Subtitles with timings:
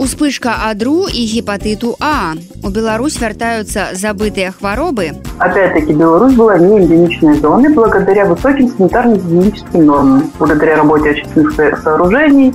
[0.00, 2.32] Успышка адру и гепатиту А.
[2.64, 5.10] У Беларусь вяртаются забытые хворобы.
[5.38, 12.54] Опять-таки, Беларусь была не эндемичной зоной благодаря высоким санитарно-гигиеническим нормам, благодаря работе очистных сооружений,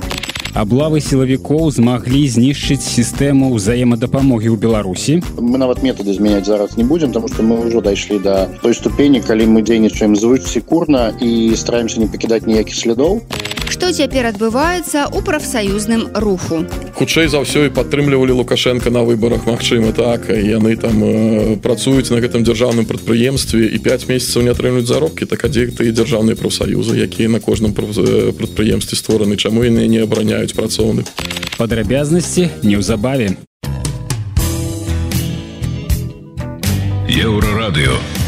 [0.56, 5.20] Аблавы сілавікоў змаглі знішчыць сістэму ўзаемадапамогі ў Беларусі.
[5.36, 9.20] Мы нават метады змяняць зараз не будзем, таму што мы ўжо дайшлі да той ступені,
[9.20, 13.20] калі мы дзейнічаем звыч секурна і стараемся не пакідаць ніякіх слядоў.
[13.76, 16.64] Што цяпер адбываецца ў прафсаюзным руху.
[16.96, 22.24] Хутчэй за ўсё і падтрымлівалі Лукашенко на выбарах Магчыма так яны там э, працуюць на
[22.24, 27.28] гэтым дзяржаўным прадпрыемстве і 5 месяцаў не атрымлюць заробкі так адзе тыя дзяржаўныя прафсаюзы якія
[27.28, 31.06] на кожным прадпрыемстве створаны чаму яны не абараняюць маюць працоўных.
[31.58, 33.36] Падрабязнасці неўзабаве.
[37.08, 38.25] Еўрарадыё.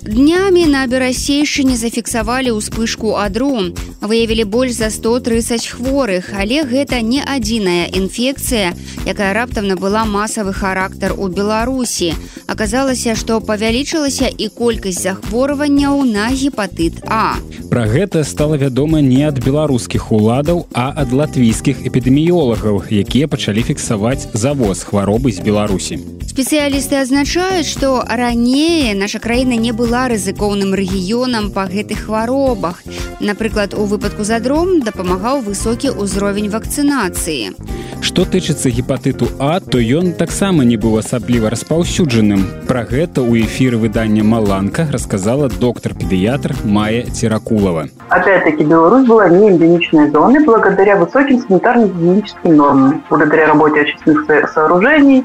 [0.00, 3.76] Днямі на берасейшыне зафіксавалі ўспышку адру.
[4.00, 8.72] Выявілі больш за 130 хворых, але гэта не адзіная інфекцыя,
[9.04, 12.16] якая раптам набыла масавы характар у Беларусі.
[12.48, 17.36] Аказалася, што павялічылася і колькасць захворванняў на гепатыт А.
[17.68, 24.32] Пра гэта стала вядома не ад беларускіх уладаў, а ад латвійскіх эпідэміолагаў, якія пачалі фіксаваць
[24.32, 26.00] завоз хваробы з Беларусі.
[26.30, 32.82] Спецыялісты адзначаюць, што раней наша краіна не была рызыкоўным рэгіёнам па гэтых хваробах.
[33.20, 37.52] Напрыклад, у выпадку задром дапамагаў высокі ўзровень вакцынацыі.
[38.00, 42.64] Што тычыцца гепатыту А, то ён таксама не быў асабліва распаўсюджаным.
[42.66, 47.88] Пра гэта ў эфіры выдання Маланка рассказала доктор-педыятр Майя Теракулова.
[48.08, 54.24] Опять-таки, Беларусь была не эндемичной зоной благодаря высоким санитарно-гигиеническим нормам, благодаря работе очистных
[54.54, 55.24] сооружений,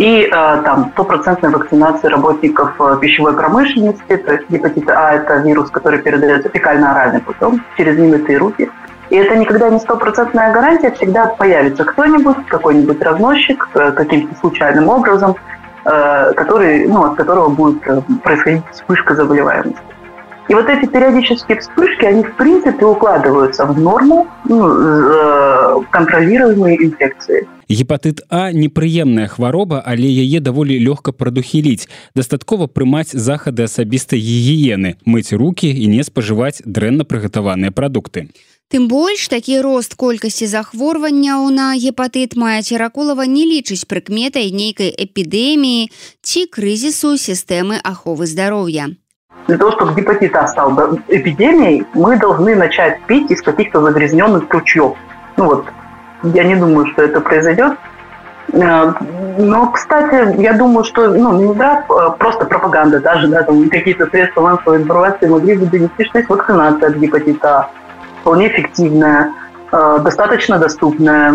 [0.00, 5.70] и э, там стопроцентной вакцинации работников э, пищевой промышленности, то есть гепатит А– это вирус,
[5.70, 8.70] который передается фекально-оральным путем через немытые руки.
[9.10, 15.36] И это никогда не стопроцентная гарантия, всегда появится кто-нибудь, какой-нибудь разносчик э, каким-то случайным образом,
[15.82, 17.82] который, ну, от которого будет
[18.22, 19.80] происходить вспышка заболеваемости.
[20.50, 27.46] И вот эти периодические вспышки, они в принципе укладываются в норму ну, э, контролируемой инфекции.
[27.68, 31.86] Гепатыт А непрыемная хвароба, але яе даволі лёгка прадухіліць.
[32.16, 38.34] Дастаткова прымаць захады асабістай гігіены, мыць рукі і не спажываць дрэнна прыгатаваныя прадукты.
[38.74, 45.94] Тым больш такі рост колькасці захворванняў на гепатыт мая церакулава не лічыць прыкметай нейкай эпідэміі
[46.26, 48.90] ці крызісу сістэмы аховы здароўя.
[49.46, 50.72] Для того, чтобы гепатит А стал
[51.08, 54.96] эпидемией, мы должны начать пить из каких-то загрязненных ручьев.
[55.36, 55.66] Ну вот,
[56.22, 57.72] я не думаю, что это произойдет.
[58.52, 58.92] Э,
[59.38, 64.42] но, кстати, я думаю, что ну, Минздрав, э, просто пропаганда даже, да, там какие-то средства
[64.42, 67.70] массовой информации могли бы донести, что есть вакцинация от гепатита
[68.20, 69.32] вполне эффективная,
[69.72, 71.32] э, достаточно доступная,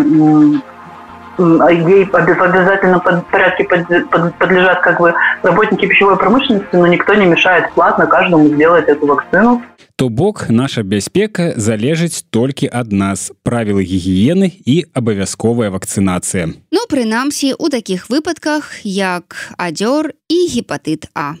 [1.38, 8.06] ей в обязательном порядке подлежат как бы работники пищевой промышленности, но никто не мешает платно
[8.06, 9.62] каждому сделать эту вакцину.
[9.96, 16.52] То бок наша бяспека залежыць толькі ад нас правілы гігіены і абавязковая вакцынацыя.
[16.68, 21.40] Ну прынамсі у такіх выпадках як адзёр і гепатыт А.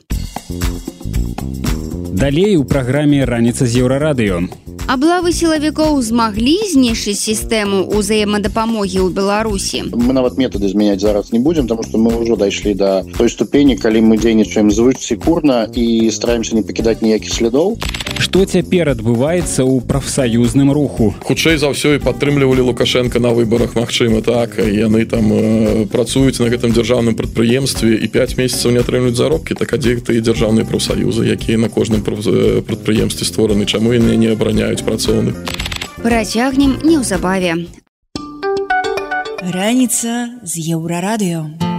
[2.16, 4.48] Далей у праграме раніца з еўрарадыё.
[4.86, 9.82] Аблавы сілавікоў змаглі знішчыць сістэму ўзаемадапамогі ў Беларусі.
[9.90, 13.74] Мы нават метады змяняць зараз не будзем, таму што мы ўжо дайшлі да той ступені,
[13.74, 17.74] калі мы дзейнічаем звыч секурна і стараемся не пакідаць ніякіх слядоў.
[18.16, 21.12] Што цяпер адбываецца ў прафсаюзным руху?
[21.26, 26.48] Хутчэй за ўсё і падтрымлівалі Лукашенко на выбарах Магчыма так яны там э, працуюць на
[26.48, 31.60] гэтым дзяржаўным прадпрыемстве і 5 месяцаў не атрымлюць заробкі, так адзе тыя дзяржаўныя прафсаюзы, якія
[31.60, 35.36] на кожным прадпрыемстве створаны, чаму яны не абараняюць шукаюць працоўных.
[36.02, 37.66] Працягнем неўзабаве.
[39.42, 41.75] Раніца з еўрарадыё.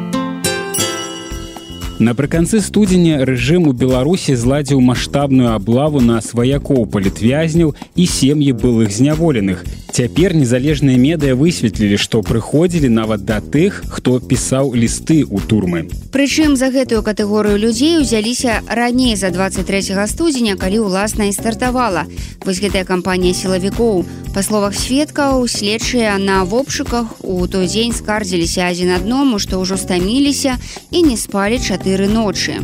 [2.00, 9.66] Напрыканцы студзеня рэжым у Беларусі зладзіў маштабную аблаву на сваякоў палітвязняў і сем'і былых зняволеных.
[9.98, 15.90] Цяпер незалежныя медыя высветлілі, што прыходзілі нават да тых, хто пісаў лісты ў турмы.
[16.14, 22.06] Прычым за гэтую катэгорыю людзей узяліся раней за 23 студзеня, калі ўласна і стартавала.
[22.46, 24.06] Вось гэтая кампанія сілавікоў.
[24.38, 30.62] Па словах сведкаў, следчыя на вопшыках у той дзень скардзіліся адзін адному, што ўжо стаміліся
[30.94, 32.60] і не спалі чатыры ночы.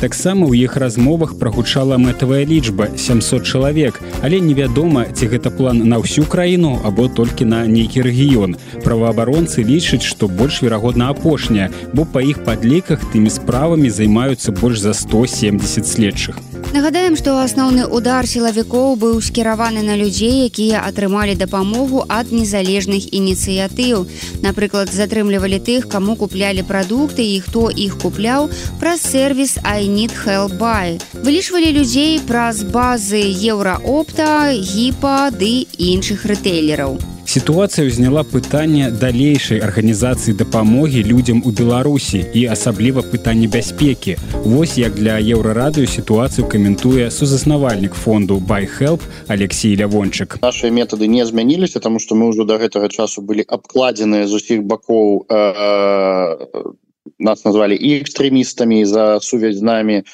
[0.00, 4.00] таксама ў іх размовах прагучала мэтавая лічба 700 чалавек.
[4.22, 8.56] Але невядома ці гэта план на ўсю краіну або толькі на нейкі рэгіён.
[8.80, 14.94] Праваабаронцы лічаць што больш верагодна апошняя бо па іх падліках тымі справамі займаюцца больш за
[14.94, 16.40] 170 следчых
[16.70, 24.06] Нагадаем, што асноўны удар сілавікоў быў скіраваны на людзей, якія атрымалі дапамогу ад незалежных ініцыятыў.
[24.46, 31.00] Напрыклад, затрымлівалі тых, каму куплялі прадукты і хто іх купляў праз сервіс Айнит Хелбай.
[31.26, 41.02] Вылічвалі людзей праз базы еўраопта, гіпа ды іншых рэтэйлераў сітуацыя ўзняла пытанне далейшай арганізацыі дапамогі
[41.04, 44.16] людзям у беларусі і асабліва пытанне бяспекі.
[44.44, 50.38] Вось як для еўрарадыю сітуацыю каментуе сузаснавальнік фонду байхелп алексей лявончык.
[50.42, 54.62] Наши методы не змяніліся тому что мы ўжо до гэтага часу былі абкладзеныя з усіх
[54.62, 56.74] бакоў э,
[57.18, 60.04] нас назвалі і экстрэмістамі за сувязь з нами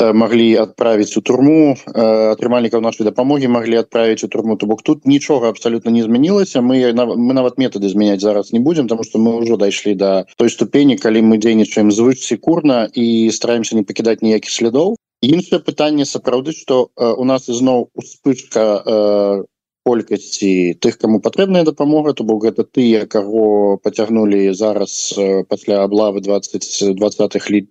[0.00, 4.82] Э, могли отправить у турму э, атрымальнікаў нашай дапамогі могли отправить у турму то бок
[4.82, 9.18] тут нічога абсолютно не змянілася мы мы нават методы змяняць зараз не будем потому что
[9.18, 14.22] мы уже дайшлі до той ступені калі мы дзейнічаем звыш секурна і стараемся не пакідаць
[14.22, 19.42] ніякіх следоў іншае пытанне сапраўды что э, у нас ізноў успышка
[19.82, 25.18] колькасці тых кому патрэбная дапамога то бок гэта тыя каго поцягнули зараз
[25.48, 27.66] пасля облавы 20 20 лі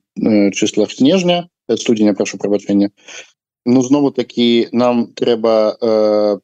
[0.52, 2.90] числах снежня студзеня прошу прабачэння
[3.68, 6.38] ну знову такі нам трэба э,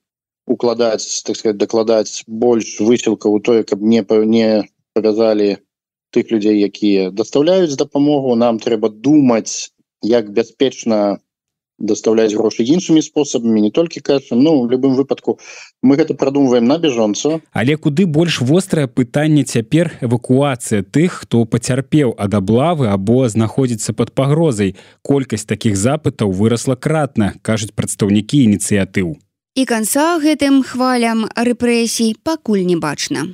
[0.48, 5.58] укладаць так сказать дакладаць больш высілка у тое каб не не павязалі
[6.12, 9.72] тых людзей якія даставляюць дапамогу нам трэба думаць
[10.04, 11.20] як бяспечна
[11.80, 15.40] доставляць грошы іншымі спосабамі не толькі кэшем Ну в любым выпадку.
[15.82, 22.16] Мы гэта прадумваем на бежонца але куды больш вострае пытанне цяпер эвакуацыя тых хто пацярпеў
[22.18, 29.18] ад аблавы або знаходзіцца под пагрозай колькасць такіх запытаў выросла кратна кажуць прадстаўнікі ініцыятыў.
[29.54, 33.30] І канца гэтым хвалям рэпрэсій пакуль не бачна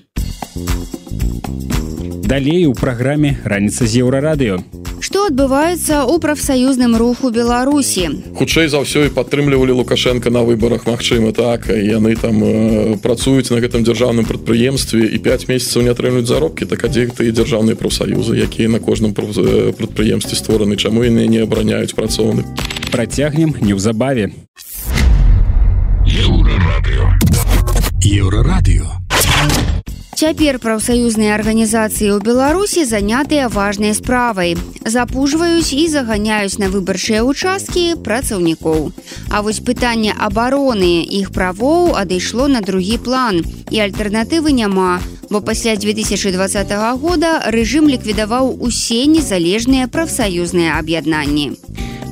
[2.30, 4.62] далей у праграме раніца з еўрарадыё
[5.00, 8.22] Што адбываецца ў прафсаюзным руху беларусі?
[8.38, 11.72] Хутчэй за ўсё і падтрымлівалі лукашенко на выбарах Мачыма так.
[11.72, 16.70] Яны там э, працуюць на гэтым дзяржаўным прадпрыемстве і 5 месяцаў не атрымлюць заробкі.
[16.70, 20.76] Так адзекты і дзяржаўныя прафсаюзы якія на кожным прадпрыемстве створаны?
[20.76, 22.44] Чаму яны не абараняюць працоўны
[22.92, 24.36] працягнем неўзабаве.
[28.04, 29.00] Еўрарадыё
[30.19, 34.57] Цяпер прафсаюзныя арганізацыі ў Беларусі занятыя важнай справай.
[34.83, 38.92] Запужваюць і заганяюць на выбарчыя ўчасткі працаўнікоў.
[39.31, 43.39] А вось пытанне абароны іх правоў адышло на другі план
[43.71, 45.00] і альтэрнатывы няма,
[45.31, 51.56] бо пасля 2020 года рэжым ліквідаваў усе незалежныя прафсаюзныя аб'яднанні.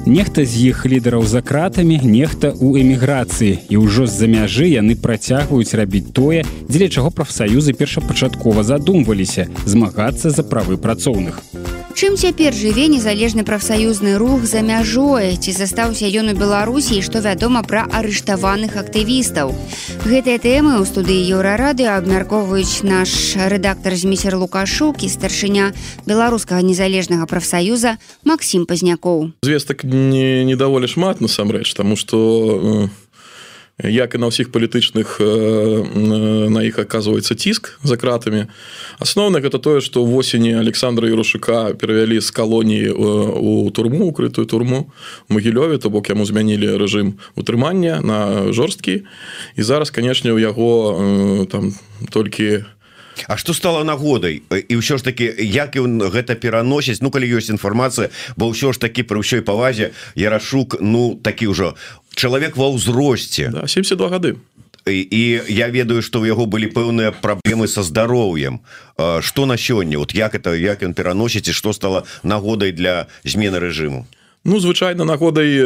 [0.08, 5.76] Нехта з іх лідараў за кратамі, нехта ў эміграцыі і ўжо з-за мяжы яны працягваюць
[5.76, 11.44] рабіць тое, дзеля чаго прафсаюзы першапачаткова задумваліся змагацца за правы працоўных.
[11.98, 15.34] Чым цяпер жыве незалежны прафсаюзны рух за мяжой?
[15.34, 19.50] Ці застаўся ён у беларусі што вядома пра арыштаваных актывістаў?
[20.06, 25.74] Гэтыя тэмы ў студыі еўрарады абмяркоўваюць наш рэдактор змейсер лукашук і старшыня
[26.06, 29.34] беларускага незалежнага прафсаюза Макссім пазнякоў.
[29.42, 32.22] Звестак не не даволі шмат насамрэч таму што
[32.94, 33.07] э
[33.84, 35.22] як і на ўсіх палітычных
[36.50, 38.50] на іх оказывается ціск за кратамі.
[38.98, 44.90] Асноўна гэта тое что восені александра юрушыка перавялі з калоніі у турму укрытую турму
[45.30, 49.06] могілёве то бок яму змянілі рэжым утрымання на жорсткі.
[49.56, 51.78] І зараз канешне у яго там
[52.10, 52.66] толькі
[53.28, 54.42] А что стало нагодай?
[54.50, 57.02] І ўсё ж таки як ён гэта пераносіць?
[57.02, 61.74] Ну калі ёсць інфармацыя бо ўсё ж таки пры ўсёй павазе ярашук ну такі ўжо
[62.14, 63.50] чалавек ва ўзросце.
[63.50, 64.38] Да, 72 гады.
[64.88, 68.62] І, і я ведаю что у яго былі пэўныя праблемы со здароўем.
[68.98, 69.98] Что на сёння?
[69.98, 74.06] Вот як это як ён пераносіць і что стало нагодай для змены рэжыму
[74.48, 75.60] Ну звычайна нагодай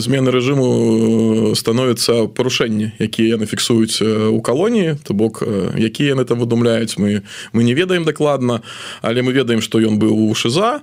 [0.00, 5.44] змены рэжыму становіцца парушэнні якія яны фіксуюць у калоніі то бок
[5.76, 7.20] якія яны там выдумляюць мы
[7.52, 8.64] мы не ведаем дакладна
[9.04, 10.80] але мы ведаем што ён быў у шиза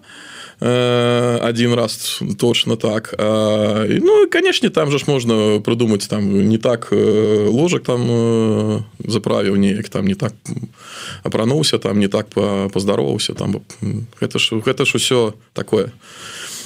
[0.62, 3.14] один раз точно так.
[3.18, 9.90] А, ну конечно там же ж можно придумать там не так ложек там заправіў неяк
[9.90, 10.34] там не так
[11.24, 12.30] апрануўся там не так
[12.70, 13.66] поздароваўся там
[14.22, 15.90] это ж гэта ж усё такое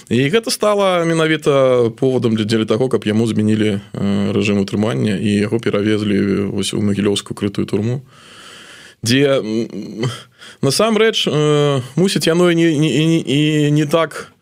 [0.10, 3.80] і гэта стало менавіта поводам для дзеля того каб яму змянілі
[4.34, 8.01] рэжым утрымання і яго перавезлі вось у магілёўскую крытую турму
[9.06, 9.38] дзе
[10.62, 14.34] насамрэч э, мусіць яно і не, не, не, не так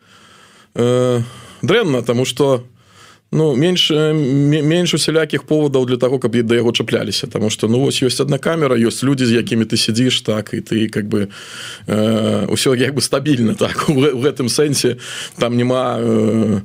[0.75, 1.21] э,
[1.61, 2.63] дрэнна тому что
[3.31, 8.03] ну менш менш усялякіх поводаў для того каб да яго чапляліся тому что ну вось
[8.03, 11.27] ёсць одна камера ёсць людзі з якімі ты сидзіш так і ты как бы
[11.87, 14.97] э, ўсё як бы стабільна так в гэтым сэнсе
[15.39, 16.61] там няма э,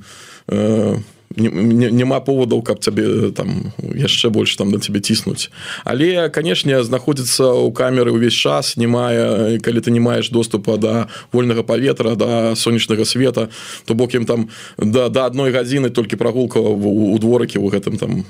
[0.48, 0.96] э,
[1.36, 5.50] няма поводаў каб цябе там яшчэ больш там на тебе ціснуць
[5.84, 11.08] але канешне знаходзіцца ў камеры ўвесь час не мае калі ты не маеш доступа да
[11.32, 13.48] вольнага паветра да сонечнага света
[13.84, 14.48] то бок ім там
[14.78, 18.24] да да адной гадзіны толькі прагулка у дворыкі у гэтым там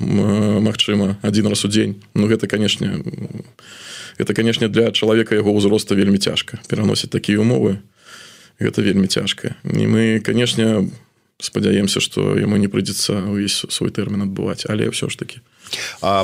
[0.62, 3.02] Мачыма один раз у дзень Ну гэта канешне
[4.18, 7.80] это канешне для чалавека яго ўзроста вельмі цяжка пераносіць такія умовы.
[8.60, 14.28] Гэта вельмі цяжка і мы канешне у спадзяемся что ему не прыйдзецца увесь свой тэрмін
[14.28, 15.40] адбываць але все ж таки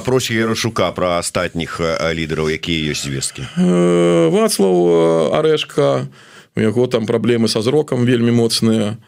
[0.04, 3.46] проч рашука про астатніх лідараў якія ёсць звесткі
[4.34, 6.08] вацлаў арэшка
[6.56, 8.98] у яго там праблемы са зрокам вельмі моцныя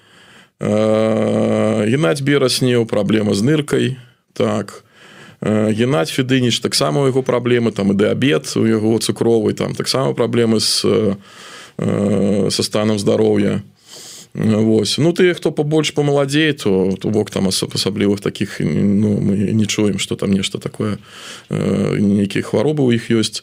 [0.60, 3.96] геннадзь бераснеў праблема з ныркай
[4.32, 4.84] так.
[5.40, 10.60] Геннадзь федыніч таксама у яго праблемы там і дыабет у яго цукровай там таксама праблемы
[10.60, 10.84] з
[11.80, 13.64] со станам здароўя
[14.34, 14.98] Вось.
[14.98, 19.98] Ну ты хто побольш помаладзей то то бок там асаблівых таких ну, мы не чуем
[19.98, 20.98] что там нешта такое
[21.48, 23.42] э, нейкія хваробы у іх ёсць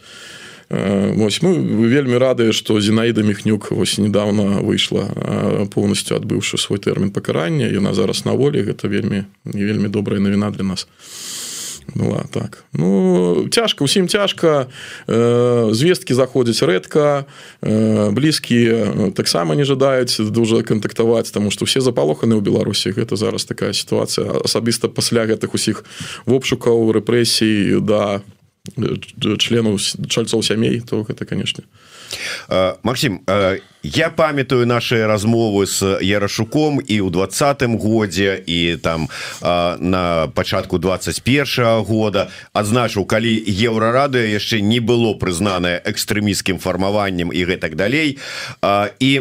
[0.70, 1.42] э, Вось.
[1.42, 7.94] Мы вельмі радыя что зінаіда мехнюк вось недавно выйшла полностью адбыўшы свой тэрмін пакарання яна
[7.94, 10.88] зараз на волі гэта вельмі вельмі добрая навіна для нас
[11.96, 12.64] была так.
[12.74, 14.68] Ну цяжка усім цяжка
[15.08, 17.26] э, звесткі заходзяць рэдка
[17.62, 23.46] э, блізкія таксама не жадаюць дужа кантактаваць тому что все запалоханы ў беларусі гэта зараз
[23.46, 25.84] такая сітуацыя асабіста пасля гэтых усіх
[26.26, 28.22] вопшукаў рэпрэсій да
[29.40, 29.80] членаў
[30.10, 31.64] чальцоў сямей то гэта канешне
[32.84, 33.22] Максим
[33.96, 39.08] я памятаю наши размовы с ярашуком і ў двадцатым годзе і там
[39.42, 42.28] на пачатку 21 года.
[42.52, 48.20] Адзначыў калі еўрарадыо яшчэ не было прызнанае экстрэміскім фармаваннем і гэтак далей.
[49.00, 49.12] І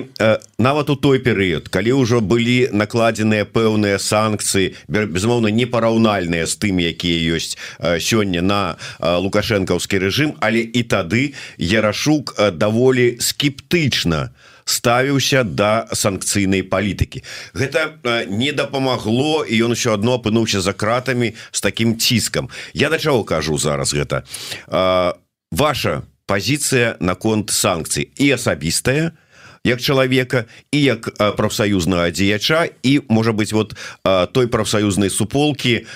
[0.59, 7.39] нават у той перыяд калі ўжо былі накладзеныя пэўныя санкцыі безумоўна непараўнальныя з тым якія
[7.39, 7.55] ёсць
[8.03, 17.23] сёння на лукашэнкаўскі рэжым але і тады ярашук даволі скептычна у ставіўся да санкцыйнай палітыкі.
[17.55, 17.97] Гэта
[18.29, 22.51] не дапамагло і ён еще одно апынуўся за кратамі с таким ціскам.
[22.75, 24.27] Я да чаго кажу зараз гэта?
[25.55, 28.11] Ваша пазіцыя наконт санкцый.
[28.19, 29.15] І асабістая
[29.67, 33.75] як чалавека і як прафсаюзнага дзеяча і можа быть вот
[34.33, 35.87] той прафсаюзнай суполкі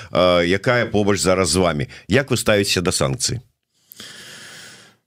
[0.47, 3.41] якая побач зараз з вами як вы ставіце да санкцыі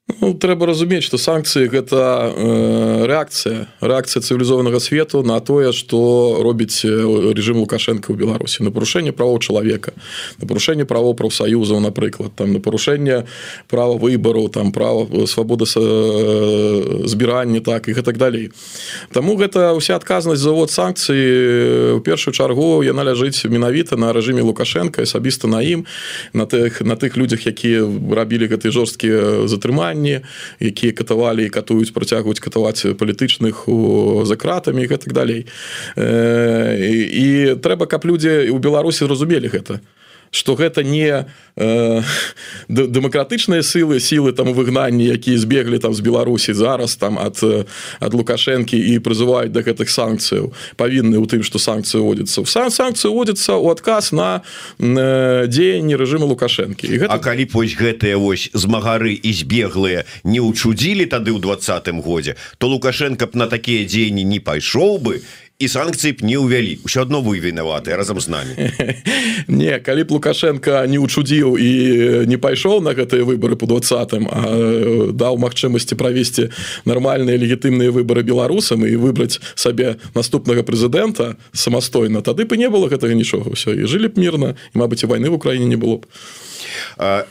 [0.03, 6.83] Ну, трэба разумець что санкцыі гэта э, реакцыя реакцыя цывілізованага свету на тое что робіць
[6.83, 9.95] режим лукашенко ў беларусі на парушэнне правоў чалавека
[10.39, 13.23] на парушэнне правоў прафсаюзаў напрыклад там на парушэнне
[13.71, 18.51] права выбару там права свабоды э, збірання так і гэтак далей
[19.15, 24.99] Таму гэта ўся адказнасць завод санкцыі у першую чаргу яна ляжыць менавіта на рэжыме лукашенко
[24.99, 25.87] асабіста на ім
[26.35, 30.21] на тых на тых людзях якія рабілі гэты жорсткія затрыманні пакаранні
[30.59, 33.65] якія катавалі і катуюць працягваюць катаваць палітычных
[34.25, 35.45] за кратамі і гэтак далей.
[35.95, 39.79] Э, і трэба каб людзі у беларусі зразумелі гэта
[40.33, 42.01] что гэта не э,
[42.67, 47.37] дэмакратычныя сілы сілы там выгнанні якія збеглі там з беларусі зараз там ад
[48.01, 50.49] ад лукашэнкі і прызываюць да гэтых санкцыяў.
[50.75, 54.41] Павінны у тым что санкцыі водзяцца в сам санкцыі водзяцца у адказ на
[54.81, 56.89] э, дзеянні рэжыму лукашэнкі.
[56.89, 57.21] І гэта...
[57.21, 63.29] калі вось гэтыя вось змагары і збеглыя не учудзілі тады ў двадцатым годзе то лукашенко
[63.29, 65.21] б на такія дзеянні не пайшоў бы
[65.63, 66.83] і санкцыі б не ўвялі.
[66.85, 68.53] Ўсё адно вы вінаваты разам з нами
[69.47, 71.71] не калі б лукашенко не учудзіў і
[72.29, 74.29] не пайшоў на гэтыя выборы по двадцатым
[75.15, 76.51] даў магчымасці правесці
[76.85, 83.17] нармальныя легітымныя выборы беларусам і выбраць сабе наступнага прэзідэнта самастойна тады бы не было гэтага
[83.17, 86.05] нічога ўсё і жылі б мірна і Мабыць войны в Украіне не было б.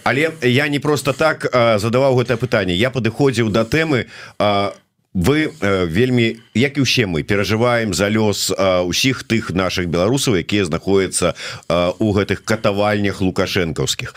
[0.04, 2.74] Але я не просто так задаваў гэта пытанне.
[2.74, 4.06] Я падыходзіў да тэмы
[4.38, 4.72] у
[5.14, 10.40] вы э, вельмі як і ўсе мы перажываем за лёс э, усіх тых наших беларусаў
[10.40, 11.34] якія знаходзяцца
[11.68, 14.14] э, у гэтых катавальнях лукашэнкаўскіх.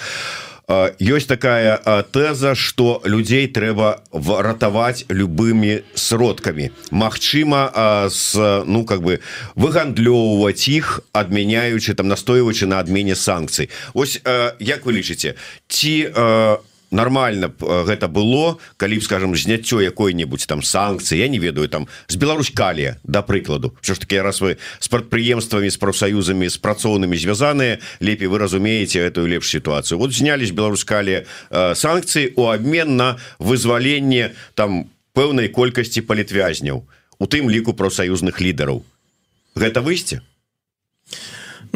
[0.97, 1.77] Ёсць такая
[2.09, 6.73] тэза что людзей трэба ратаваць любымі сродкамі.
[6.89, 7.69] Мачыма
[8.09, 8.33] с
[8.65, 9.21] ну как бы
[9.53, 13.69] выгандлёўваць іх адмяняючы там настойваючы на адмене санкцый.
[13.93, 14.17] Вось
[14.57, 15.37] як вы лічыце
[15.69, 16.57] ці у
[16.95, 22.15] нормально гэта было калі б скажем зняццё якой-нибудь там санкцыі я не ведаю там з
[22.15, 23.75] Беларусь калія да прыкладу.
[23.81, 29.03] Що ж таки раз вы с прадпрыемствамі з прафсаюзамі з працоўнымі звязаныя лепей вы разумееце
[29.03, 29.99] эту лепш сітуацыю.
[29.99, 36.87] Вот знялись беларускалі санкцыі у обмен на вызваленне там пэўнай колькасці палітвязняў
[37.19, 38.83] у тым ліку прафсаюзных лідараў.
[39.55, 40.21] Гэта выйсце?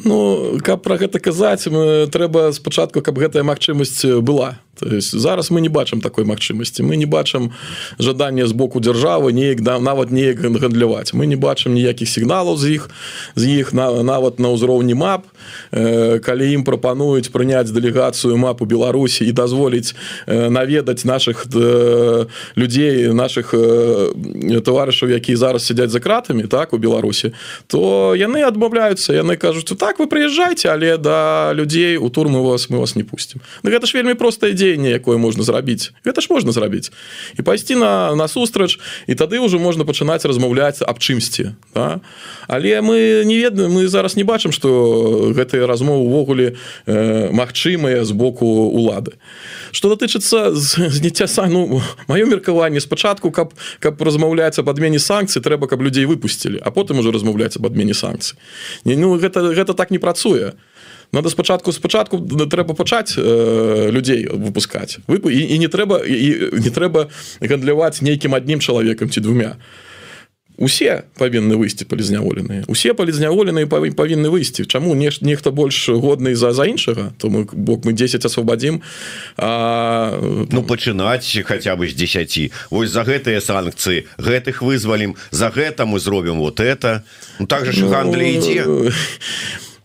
[0.03, 5.69] Ну каб пра гэта казаць трэба спачатку каб гэтая магчымасць была есть зараз мы не
[5.69, 7.51] бачым такой магчымасці мы не бачым
[8.00, 12.79] жадання з боку дзяржавы неяк да нават неяк гандляваць мы не бачым ніякіх сігналаў з
[12.79, 12.89] іх
[13.36, 15.25] з іх на нават на ўзроўні мап.
[15.71, 19.95] Э, калі ім прапануюць прыняць дэлегацыю мапу беларусі і дазволіць
[20.27, 22.25] э, наведаць наших э,
[22.57, 27.33] людзей наших э, таварышаў якія зараз сядзяць за кратамі так у беларусі
[27.67, 32.79] то яны адмаўляюцца яны кажуць так вы прыязджайце але да людзей у турму вас мы
[32.79, 36.53] вас не пустим гэта ж вельмі простая ідзея дзеянне якое можна зрабіць гэта ж можна
[36.53, 36.93] зрабіць
[37.38, 38.77] і пайсці на насустрач
[39.09, 42.01] і тады ўжо можна пачынаць размаўляць аб чымсьці да?
[42.45, 48.11] але мы не ведаем мы зараз не бачым что гэтыя размовы увогуле э, магчымыя з
[48.11, 49.17] боку улады.
[49.71, 55.67] Что датычыцца зняцця са ну маё меркаванне спачатку каб каб размаўляць об адмене санкцый трэба
[55.67, 58.38] каб людзей выпусцілі а потым уже размаўляць об адмене санкцый.
[58.85, 60.53] Не ну гэта гэта так не працуе
[61.12, 65.00] надо спачатку спачатку трэба пачаць э, людзей выпускать.
[65.08, 67.10] Вы і, і не трэба і не трэба
[67.42, 69.58] гандляваць нейкім аднім чалавекам ці двумя.
[70.60, 73.63] Усе павінны выйсці палізняволеныя усе палізняволеныя
[73.96, 78.25] павінны выйсці чаму не нехта больш годны за за іншага то мы бок мы 10
[78.28, 78.84] асвабадзім
[79.39, 86.00] ну пачынаць хотя бы з 10 ось за гэтыя санкцыі гэтых вызвалім за гэта мы
[86.00, 87.04] зробім вот это.
[87.39, 88.92] Ну, так же ну, гандля ідзе ну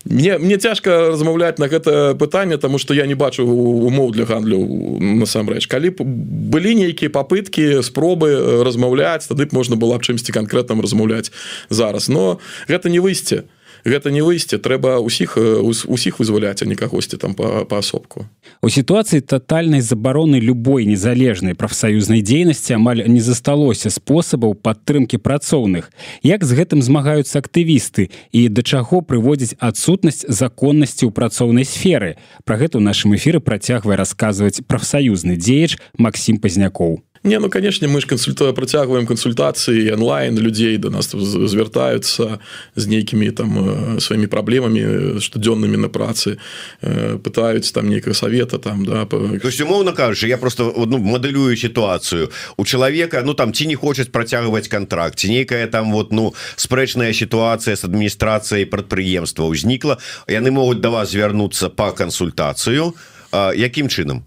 [0.05, 4.61] мне мне цяжка размаўляць на гэта пытанне тому что я не бачу умоў для гандлю
[5.01, 5.67] насамрэч.
[5.67, 11.31] Калі б былі нейкія попытки спробы размаўляць тады б можна было б чымсьці канкрэтным размаўляць
[11.69, 12.07] зараз.
[12.09, 13.49] Но гэта не выйсце
[13.85, 18.25] гэта не выйсце трэба усіх усіх вызваляць а не кагосьці там паасобку
[18.61, 25.93] у сітуацыі тотальнай забароны любой незалежнай прафсаюзнай дзейнасці амаль не засталося спосабаў падтрымки працоўных.
[26.25, 32.17] Як з гэтым змагаюцца актывісты і да чаго прыводзіць адсутнасць законнасці ў працоўнай сферы?
[32.41, 38.01] Про гэта ў нашым эфіры працягвае расказваць прафсаюзны дзеяч Макссім пазнякоў Не ну конечно мы
[38.01, 42.37] ж кансультуя працягваем кансультацыі онлайн людзей до нас звяртаюцца
[42.75, 46.37] з нейкімі там э, сваімі праблемамі штодзённымі на працы
[46.85, 49.17] э, пытаюць там нейкага совета там да по...
[49.17, 54.67] умоўно кажучы я просто ну, мадэлюю сітуацыю у чалавека ну там ці не хочуць працягваць
[54.67, 59.97] контракт ці нейкая там вот ну спрэчная сітуацыя с адміністрацыяй прадпрыемства ўзнікла
[60.29, 62.93] яны могуць да вас звярнуцца по кансультацыю
[63.33, 64.21] якім чынам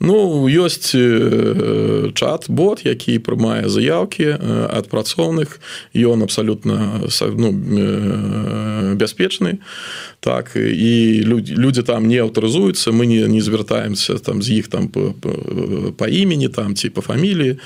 [0.00, 4.36] Ну ёсць э, чат бот які прымае заявкі
[4.70, 5.60] ад працоўных.
[5.94, 7.06] Ён абсалютна
[7.36, 9.58] ну, э, бяспечны.
[10.20, 15.14] Так і людзі там не аўтарызуюцца мы не, не звяртаемся там з іх там по,
[15.20, 15.30] по,
[15.96, 17.56] по імені там ці по фаміліі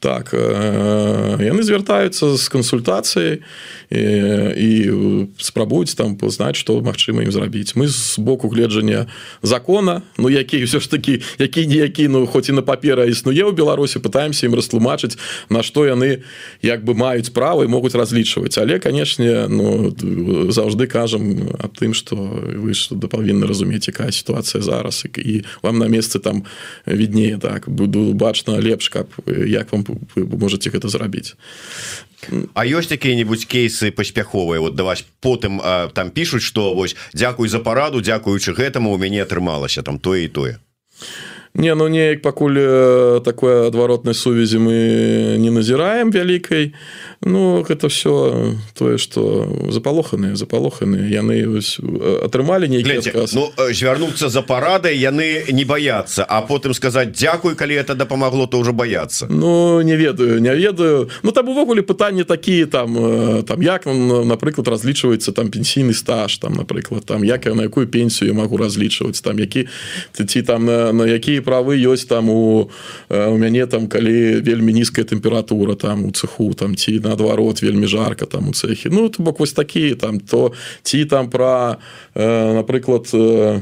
[0.00, 3.44] так яны звяртаюцца з кансультацыяй
[3.90, 4.02] і,
[4.56, 4.70] і
[5.36, 9.06] спрабуюць там пазнаць што магчыма ім зрабіць мы з боку гледжання
[9.42, 13.52] закона ну які ўсё ж такі які ніякі ну хоць і на папера існуе ў
[13.52, 15.20] беларусі пытаемся ім растлумачыць
[15.52, 16.24] на што яны
[16.64, 19.92] як бы маюць правы могуць разлічваць але канешне ну
[20.48, 25.76] заўжды кажам аб тым что вы что да павінны разумець якая сітуацыя зараз і вам
[25.76, 26.48] на месцы там
[26.86, 31.34] віднее так буду бачна лепш каб як вам вы можете гэта зрабіць
[32.54, 37.58] А ёсць якія-нибудь кейсы паспяховыя вот даваць потым а, там пишутць что вось Дякуй за
[37.58, 40.58] параду дзякуючы гэтаму у мяне атрымалася там тое і тое
[41.54, 46.74] Не ну неяк пакуль э, такой адваротнай сувязі мы не назіраем вялікай
[47.22, 51.44] Ну гэта все тое что запалоханыя запалоханыя яны
[52.24, 57.94] атрымалі не ну, звярнуцца за парадай яны не баяцца а потым сказаць Дякуй калі это
[57.94, 61.10] дапамагло то уже баяцца Ну не ведаю не ведаю.
[61.22, 66.54] Ну там увогуле пытанні такія там там як он напрыклад разлічваецца там пенсійны стаж там
[66.54, 69.68] напрыклад там як я на якую пенсію я могу разлічваць там які
[70.26, 72.70] ці там на, на якія правы ёсць там у
[73.10, 77.90] у мяне там калі вельмі нізкая тэмпература там у цеху там ці на наадварот вельмі
[77.90, 81.76] жарко там у цехі ну то бок вось такія там то ці там про
[82.14, 83.60] э, напрыклад э,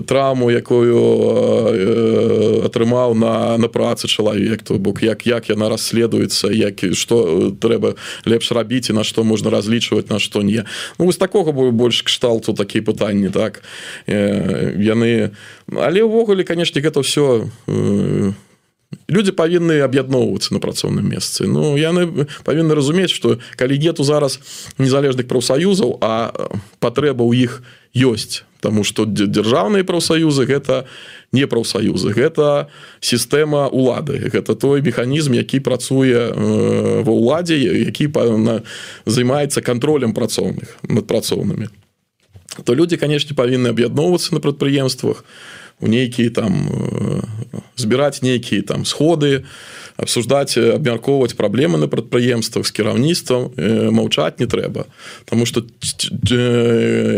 [0.00, 6.80] травму якую э, атрымаў на на працы чалавек то бок як як яна расследуецца як
[6.96, 10.64] что трэба лепш рабіць і на што можна разлічваць на што не.
[10.98, 13.62] Ну, вось такога бою больш кшталту такія пытанні так.
[14.08, 15.36] Э, яны
[15.68, 18.32] але ўвогуле канешне гэта все э,
[19.12, 24.40] люди павінны аб'ядноўвацца на працоўным месцы Ну яны павінны разумець что калі нету зараз
[24.80, 26.32] незалежных прафсаюзаў а
[26.80, 27.60] патрэба ў іх
[27.92, 30.86] ёсць тому что дзяржаўныя прафсаюзы гэта
[31.34, 32.70] не прафсаюзы гэта
[33.02, 36.30] сістэма улады гэта той механізм які працуе
[37.02, 38.08] ва ўладзе які
[39.04, 41.68] займаецца контролем працоўных над працоўнымі
[42.64, 45.26] то люди канешне павінны аб'ядноўвацца на прадпрыемствах
[45.82, 46.70] у нейкіе там
[47.76, 49.44] збіраць нейкія там сходы
[49.96, 53.50] обсуждать абмяркоўваць праблемы на прадпрыемствах з кіраўніцтвам
[53.92, 54.86] маўчаць не трэба
[55.26, 55.66] тому что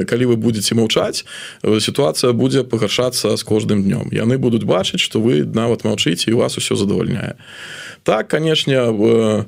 [0.08, 1.24] калі вы будете маўчаць
[1.62, 6.58] сітуацыя будзе пагаршацца з кожным днём яны будуць бачыць что вы нават маўчыце і вас
[6.58, 7.36] усё задавальняе
[8.02, 9.44] так канешне в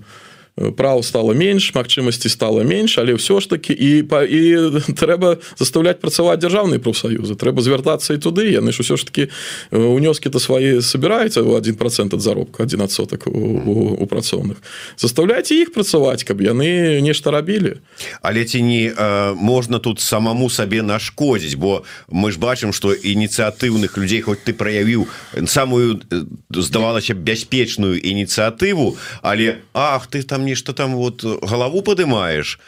[0.57, 6.01] праў стало менш магчымасці стало менш але ўсё ж таки і па і трэба заставляць
[6.01, 9.29] працаваць дзяржаўныя прафсаюзы трэба звяртацца і туды яны ж усё ж таки
[9.69, 14.65] унёскі то свае собираюцца у один процент ад заробка один адсотак у, у, у працоўных
[14.97, 17.77] заставляйте іх працаваць каб яны нешта рабілі
[18.25, 24.01] але ці не э, можна тут самому сабе нашкодзіць бо мы ж бачым что ініцыятыўных
[24.01, 25.05] людзей хоць ты праявіў
[25.45, 26.01] самую
[26.49, 32.59] здавалася бяспечную ініцыятыву але ах ты там нешта там вот галаву падымаешь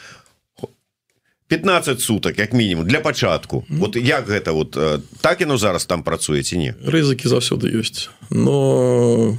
[1.49, 3.79] 15 суток як мінімум для пачатку mm.
[3.79, 4.77] вот як гэта вот
[5.21, 8.09] так яно зараз там працуе ці не рызыкі заўсёды ёсць.
[8.29, 9.37] Но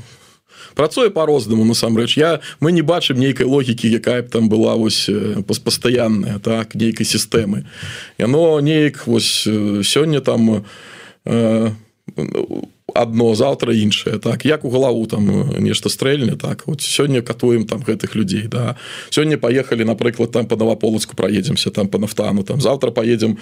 [0.75, 2.17] працуе по-рознаму насамрэч.
[2.17, 5.11] Я мы не бачым нейкай логікі якая б там была вось
[5.47, 7.67] пастаянная так нейкай сістэмы
[8.19, 9.47] яно неяк вось
[9.85, 10.65] сёння там
[11.25, 11.71] э,
[12.95, 14.45] одно завтра іншае так.
[14.47, 16.67] Як у галаву там нешта стрэльне так.
[16.67, 18.77] Вот сёння катуем там гэтых людзей да.
[19.11, 22.61] Сёння поехали напрыклад там по новополацку проедемся там по нафтану там.
[22.61, 23.39] Завтра поедем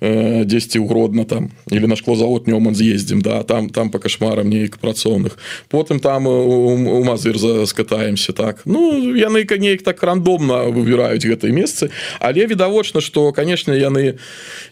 [0.00, 1.50] э, 10 угродно там.
[1.70, 3.42] Или на шклозавод нёман з'ездим да.
[3.42, 5.38] Там там по кошмарам нейк працоўных
[5.68, 8.62] потым там у, у мазыр скатаемся так.
[8.64, 14.18] Ну яны канеек так рандомна выбіраюць гэтые месцы але відавочна что конечно яны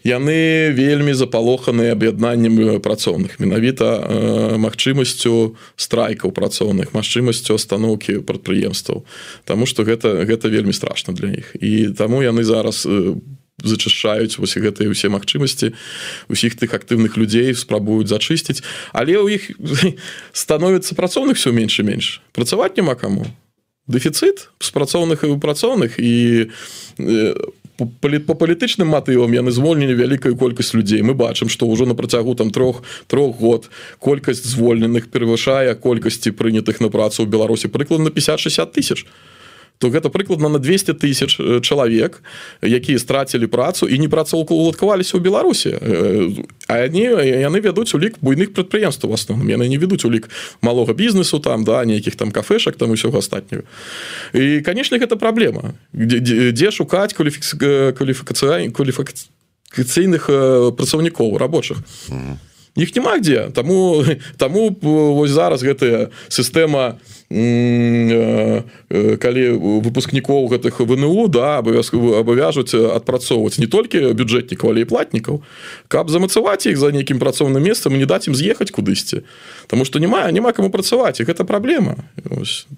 [0.03, 4.20] яны вельмі запалоханы аб'яднаннем працоўных менавіта у
[4.57, 9.05] магчымасцю страйкаў працоўных магчымасцю остановки прадпрыемстваў.
[9.45, 11.55] Таму что гэта гэта вельмі страшно для іх.
[11.57, 12.85] І таму яны зараз
[13.63, 15.73] зачышаюць вось гэтыя усе магчымасці
[16.29, 18.65] усіх тых актыўных людзей спрабуюць зачысціць.
[18.93, 19.43] Але ў іх
[20.33, 22.05] становіцца працоўных все менш і менш.
[22.33, 23.25] Працаваць няма каму.
[23.87, 25.99] Дэфіцыт з працоўных і працоўных.
[25.99, 26.49] І
[26.97, 32.35] у по палітычным матывам яны звольнілі вялікую колькасць людзей мы бачым што ўжо на працягу
[32.35, 38.71] там трох трох год колькасць звольненых перавышае колькасці прынятых на працу ў беларусі прыкладна 50-60
[38.71, 39.03] тысяч.
[39.03, 39.30] то
[39.89, 42.21] гэта прыкладна на 200 тысяч э, чалавек
[42.61, 45.69] якія страцілі працу і не працоўку уладкаваліся ў беларусі.
[45.73, 46.29] Э,
[46.67, 47.07] а они
[47.41, 50.29] яны вядуць улік буйных прадпрыемстваў в основном яны не ведуць улік
[50.61, 53.63] малога бізнесу там да нейкіх там кафешак там усёга астатнюю
[54.33, 55.73] і канешне гэта праблема.
[55.93, 57.95] Дзе шукаць кваліфікацыя
[58.71, 60.23] кваліфікацыйных
[60.75, 61.81] працаўнікоў рабочых?
[62.75, 63.51] Іх няма дзе.
[63.51, 64.05] Таму
[64.37, 67.20] таму вось зараз гэтая сістэма Э, э,
[69.23, 75.39] калі выпускнікоў гэтых вНУ да абавязкова абавяжуць адпрацоўваць не толькі бюджэтнікаў але і платнікаў
[75.87, 79.23] каб замацаваць іх за нейкім працоўным месцам не даць ім з'ехаць кудысьці.
[79.71, 81.95] Таму што няма няма каму працаваць і гэта праблема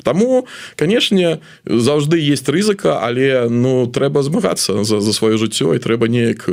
[0.04, 6.06] Таму канешне заўжды есть рызыка але ну трэба змагацца за, за сваё жыццё і трэба
[6.06, 6.46] неяк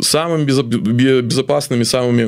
[0.00, 2.26] самым безопасными самымі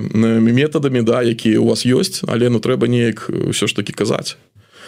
[0.54, 4.38] метадамі да якія у вас ёсць але ну трэба неяк ўсё ж таки казаць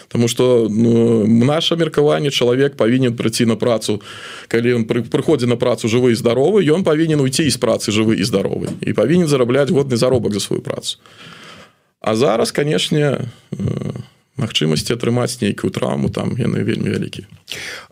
[0.09, 4.01] Таму что ну, наше меркаванне чалавек павінен прыйці на працу
[4.49, 8.16] калі ён пры, прыходзе на працу жывы і здаровы ён павінен уйти з працы жывы
[8.16, 10.99] і здаровы і павінен зарабляць годны заробак за сваю працу.
[12.01, 13.21] А зараз канешне
[13.53, 13.57] э,
[14.38, 17.27] магчымасці атрымаць нейкую травму там яны вельмі вялікі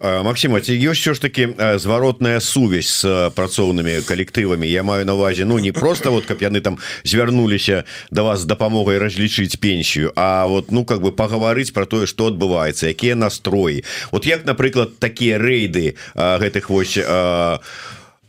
[0.01, 4.69] Макссіма ці ёсць все ж таки зваротная сувязь с працоўнымі калектывамі?
[4.69, 8.99] Я маю на увазе Ну не просто вот каб яны там звярнуліся да вас дапамогай
[8.99, 13.85] разлічыць пенсію А вот ну как бы пагаварыць про тое что адбываецца якія настроі.
[14.13, 17.61] Вот як напрыклад такія рэйды гэтых вось а,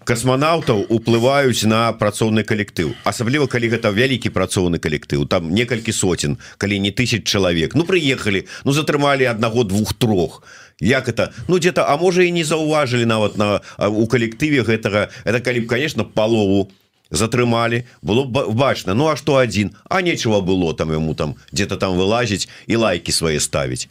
[0.08, 2.96] касманаўтаў уплываюць на працоўны калектыў.
[3.04, 7.76] Асабліва калі гэта вялікі працоўны калектыў там некалькі соцен калі не тысяч чалавек.
[7.76, 10.44] Ну прыехалі ну затрымалі аднаго двух трох.
[10.80, 11.34] Як это?
[11.48, 15.12] Ну где-то а можа і не заўважылі нават на у калектыве гэтага.
[15.28, 16.72] Это калі б конечно палову
[17.12, 18.94] затрымалі было бачна.
[18.94, 23.12] Ну а что один а нечего было там ему там где-то там вылазить и лайки
[23.12, 23.90] свои ставить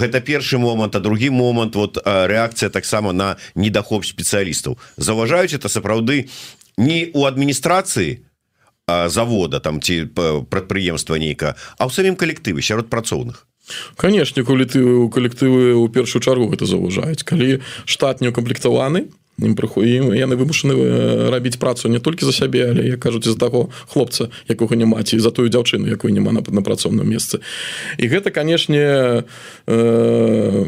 [0.00, 4.78] гэта першы момант а другі момант вот реакцыя таксама на недахоп спецыялістаў.
[4.96, 6.28] Заважаюць это сапраўды
[6.76, 8.24] не у адміністрацыі
[8.86, 10.06] завода там ці
[10.50, 13.46] прадпрыемства нейка а ў самім калектыве сярод працоўных.
[13.96, 17.24] Канешне калектывы у калектывы у першую чаргу гэта заўважаюць.
[17.24, 19.08] Калі штат не укамплектаваны
[19.42, 23.70] ім прыходім яны вымушаны рабіць працу не толькі за сябе але я кажуць з-за таго
[23.90, 27.42] хлопца якога не маці за тую дзяўчыну якой няма на, на працоўным месцы.
[27.98, 29.26] І гэта канешне
[29.66, 30.64] э,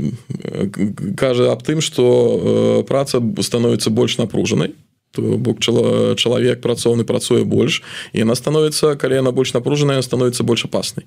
[1.16, 4.74] кажа аб тым что э, праца становіцца больш напружанай
[5.16, 11.06] бок чалавек працоўны працуе больш і яна становіцца калі яна больш напружаная становіцца больш апаснай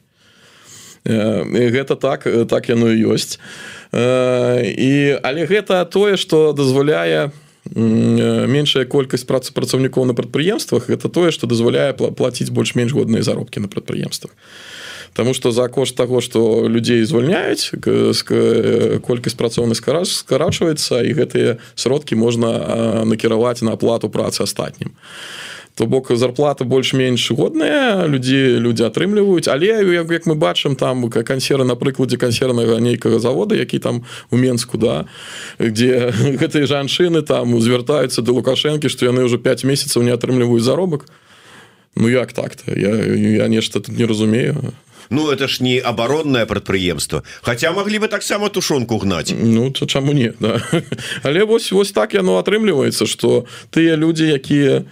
[1.05, 3.39] гэта так так яно і ёсць
[3.93, 4.91] і
[5.23, 7.31] але гэта тое что дазваляе
[7.75, 13.67] меншая колькасць працы працаўнікоў на прадпрыемствах это тое что дазваляе плаціць больш-менш годныя заробкі на
[13.67, 14.33] прадпрыемствах
[15.13, 17.73] Таму что за кошт того что людзей звальняюць
[19.01, 24.93] колькасць працоўных скарачваецца і гэтыя сродкі можна накіраваць на аплату працы астатнім
[25.79, 29.47] то бок зарплата больш-менш годная людзі людзі атрымліваюць.
[29.47, 34.35] Але як, як мы бачым там кансеры на прыкладзе кансернага нейкага завода які там у
[34.35, 35.07] менску да
[35.55, 36.11] где
[36.41, 41.07] гэтыя жанчыны там звяртаюцца до лукашэнкі што яны ўжо 5 месяцаў не атрымліваюць заробак.
[41.95, 42.75] Ну як так-то?
[42.75, 42.91] Я,
[43.39, 44.75] я нешта тут не разумею.
[45.09, 50.11] Ну это ж не абаронное прадпрыемство хотя могли бы таксама тушонку гнаць Ну то чаму
[50.11, 50.59] не да.
[51.23, 54.85] але вось вось так яно атрымліваецца что тыя людзі якія не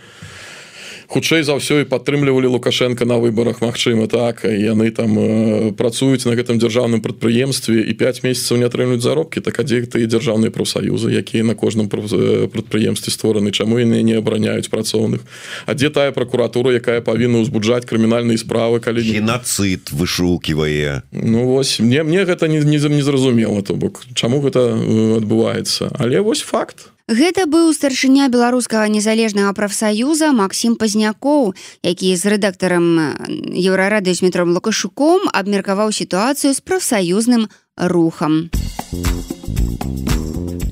[1.07, 4.43] хутчэй за ўсё і падтрымлівалі лукашенко на выборах Мачыма так.
[4.43, 9.39] Яны там э, працуюць на гэтым дзяржаўным прадпрыемстве і 5 месяцаў не атрымлюць заробкі.
[9.39, 13.51] Так адзе ты дзяржаўныя прафсаюзы якія на кожным э, прадпрыемстве створаны?
[13.51, 15.23] Чаму яны не абараняюць працоўных?
[15.65, 21.07] А дзе тая прокуратура якая павінна ўзбуджаць крымінальныя справы калі геноцид вышукивае.
[21.11, 24.03] Ну вось мне мне гэта не не, не зразумела то бок.
[24.13, 25.95] Чаму гэта э, адбываецца?
[25.95, 32.83] Але вось факт Гэта быў старшыня беларускага незалежнага прафсаюза Макссім пазнякоў, які з рэдактарам
[33.55, 37.47] еўрарадыёсметром лукашуком абмеркаваў сітуацыю з прафсаюзным
[37.79, 38.51] рухам.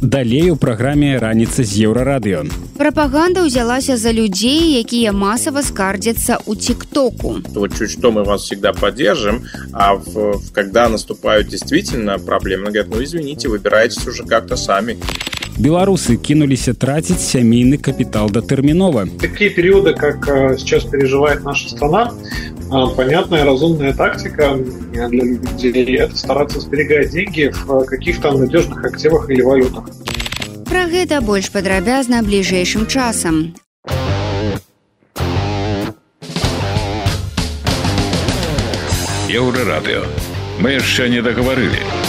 [0.05, 2.45] Далей у праграме раніца з еўрарадыё.
[2.77, 7.41] Прапаганда ўзялася за людзей, якія масава скардзяцца ў тиктоку.
[7.57, 9.41] Вот чуть что мы вас всегда поддержим,
[9.73, 15.01] а в, в, когда наступают действительно проблемы, говорят, ну извините, выбирайтесь уже как-то сами
[15.57, 22.11] беларусы кинуліся тратить сямейны капитал датэрмінова такие периоды как э, сейчас переживает наша страна
[22.71, 29.29] А, понятная разумная тактика для людей– это стараться сберегать деньги в э, каких-то надежных активах
[29.29, 29.85] или валютах.
[30.65, 33.53] Пра гэта больш падрабязна бліжэйшым часам.
[39.29, 40.05] Еўрарадыё.
[40.59, 42.04] Мы еще не дагаварылі.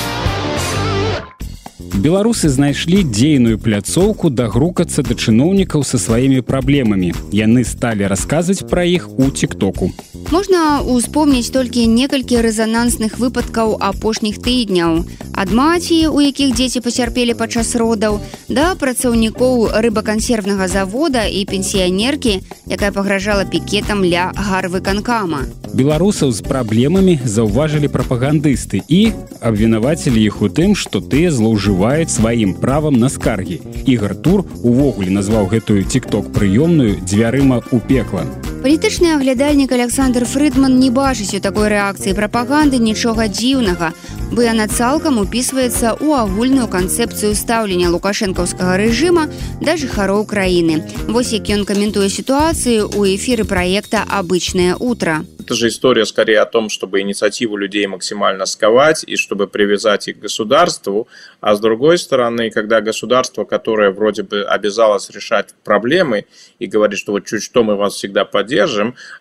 [1.97, 7.13] Беларусы знайшлі дзейную пляцоўку дагрукацца да чыноўнікаў са сваімі праблемамі.
[7.33, 9.91] Яны сталі расказваць пра іх у тиктоку
[10.31, 15.05] можна успомніць толькі некалькі рэзанансных выпадкаў апошніх тыдняў.
[15.37, 22.91] Ад маці у якіх дзеці пацярпелі падчас родаў да працаўнікоў рыбакансервнага завода і пенсіянеркі якая
[22.91, 25.45] пагражала пікетам ля гарвы канкама
[25.77, 29.13] беларусаў з праблемамі заўважылі прапагандысты і
[29.45, 33.61] абвінавацілі іх у тым што тыя злоўжываюць сваім правам на скаргі.
[33.87, 38.27] Ігар тур увогуле назваў гэтую тикток прыёмную дзвярыма у пекла
[38.67, 43.93] палітычны аглядальнік александр фрыдман не бачыць у такой рэакцыі прапаганды нічога дзіўнага.
[44.35, 49.31] Бо яна цалкам упісваецца ў агульную канцэпцыю стаўлення лукашэнкаўскага рэжыма
[49.63, 50.83] да жыхароў краіны.
[51.07, 56.45] Вось як ён каментуе сітуацыю у эфіры праекта обычное утро это же история скорее о
[56.45, 61.07] том, чтобы инициативу людей максимально сковать и чтобы привязать их к государству.
[61.41, 66.25] А с другой стороны, когда государство, которое вроде бы обязалось решать проблемы
[66.59, 68.56] и говорит, что вот чуть что мы вас всегда поддержим,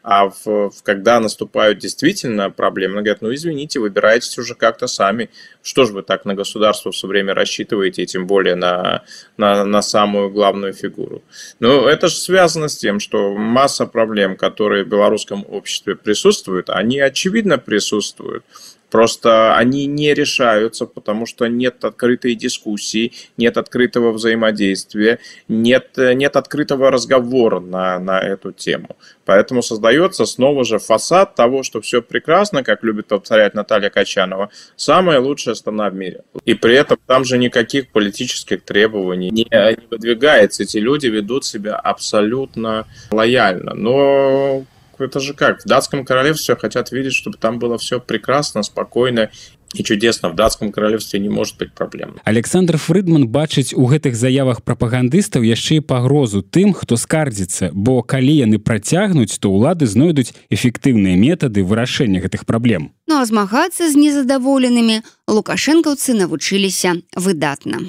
[0.03, 5.29] а в, в, когда наступают действительно проблемы, говорят, ну извините, выбирайтесь уже как-то сами.
[5.63, 9.03] Что же вы так на государство все время рассчитываете, и тем более на,
[9.37, 11.23] на, на самую главную фигуру?
[11.59, 16.99] Ну, это же связано с тем, что масса проблем, которые в белорусском обществе присутствуют, они
[16.99, 18.43] очевидно присутствуют.
[18.89, 26.91] Просто они не решаются, потому что нет открытой дискуссии, нет открытого взаимодействия, нет, нет открытого
[26.91, 28.95] разговора на, на эту тему.
[29.25, 35.19] Поэтому создается снова же фасад того, что все прекрасно, как любит повторять Наталья Качанова, самая
[35.19, 36.21] лучшая страна в мире.
[36.45, 40.63] И при этом там же никаких политических требований не, не выдвигается.
[40.63, 43.73] Эти люди ведут себя абсолютно лояльно.
[43.73, 44.65] Но
[45.01, 45.61] это же как?
[45.61, 49.29] В датском королевстве хотят видеть, чтобы там было все прекрасно, спокойно
[49.73, 50.29] і чудесно.
[50.29, 55.79] В датском королевстве не может быть праблем александр фрыдман бачыць у гэтых заявах прапагандыстаў яшчэ
[55.79, 57.71] і пагрозу тым хто скардзіцца.
[57.73, 62.91] Бо калі яны працягнуць то ўлады знойдуць эфектыўныя метады вырашэння гэтых праблем.
[63.07, 67.83] Ну а змагацца з незадаволенымі лукашэнкаўцы навучыліся выдатна.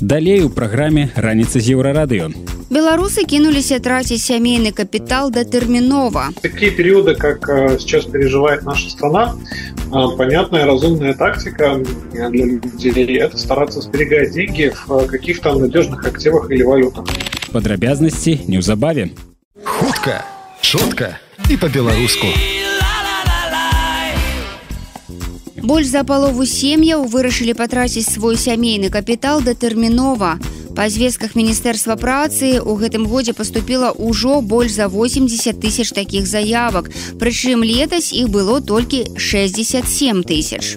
[0.00, 6.30] Далей у праграме раніца з еўрарадыё Белорусы кинулись тратить семейный капитал до терминова.
[6.42, 9.36] Такие периоды, как э, сейчас переживает наша страна,
[9.92, 11.80] э, понятная разумная тактика
[12.14, 17.04] э, для людей– это стараться сберегать деньги в каких-то надежных активах или валютах.
[17.52, 19.12] Подробязности неўзабаве.
[19.64, 20.24] Хутка,
[20.60, 22.26] шутка и по-беларуску.
[25.62, 30.38] Больш за палову сем'яў вырашылі потратить свой семейный капитал до Терминова.
[30.74, 36.90] Па звестках міністэрства працы у гэтым годзе паступіла ўжо больш за 80 тысяч такіх заявак.
[37.22, 40.74] Прычым летась іх было толькі 67 тысяч.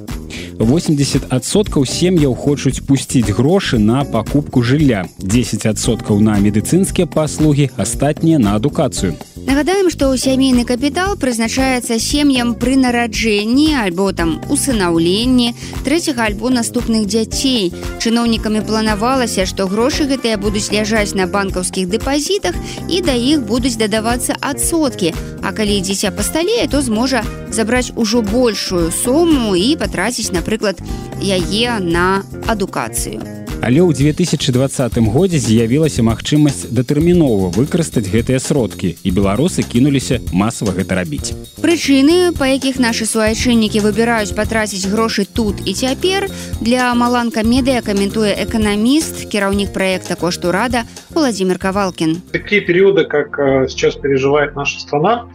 [0.59, 9.15] 80соткаў сем'яў хочуць пусціць грошы на пакупку жылля 10соткаў на медыцынскія паслугі астатнія на адукацыю
[9.47, 15.53] нагадаем што сямейны капітал прызначаецца сем'ям пры нараджэнні альбо там усынаўленні
[15.85, 17.71] трэцяга альбо наступных дзяцей
[18.03, 24.35] чыноўнікамі планавалася што грошы гэтыя будуць ляжаць на банкаўскіх дэпазітах і да іх будуць дадавацца
[24.41, 30.79] адсоткі а калі дзіця пасталее то зможа забраць ужо большую суму і патраціць на напрыклад
[31.21, 33.19] яе на адукацыю.
[33.57, 40.93] Але ў 2020 годзе з'явілася магчымасць датэрмінова выкарыстаць гэтыя сродкі і беларусы кінуліся масава гэта
[41.01, 41.33] рабіць.
[41.57, 46.29] Прычыны па якіх нашы суайчыннікі выбіраюць патраціць грошы тут і цяпер
[46.61, 53.65] для маланка медыа каментуе эканаміст кіраўнік проекта кошту рада владимир кавалкин такие периоды как э,
[53.67, 55.25] сейчас переживает наша страна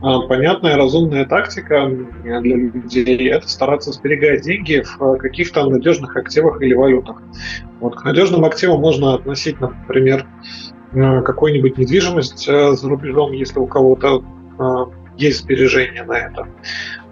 [0.00, 1.90] понятная разумная тактика
[2.22, 7.22] для людей– это стараться сберегать деньги в каких-то надежных активах или валютах.
[7.80, 10.26] Вот к надежным активам можно относить, например,
[10.92, 14.24] какую-нибудь недвижимость э, за рубежом, если у кого-то
[14.58, 14.86] а,
[15.18, 16.48] есть сбережения на это.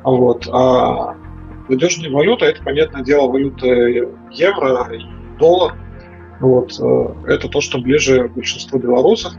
[0.03, 0.49] Вот.
[0.51, 1.15] А
[1.69, 4.89] надежные валюты– это, понятное дело, валюты евро,
[5.39, 5.75] доллар–
[6.41, 6.79] вот.
[6.81, 9.33] Э, это то, что ближе большинству белорусов.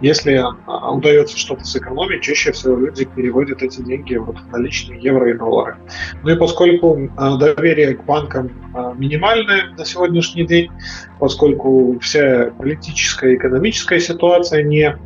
[0.00, 5.30] Если а, удается что-то сэкономить, чаще всего люди переводят эти деньги вот в наличные евро
[5.30, 5.76] и доллары.
[6.22, 10.70] Ну и поскольку а, доверие к банкам а, минимальное на сегодняшний день,
[11.18, 14.96] поскольку вся политическая и экономическая ситуация не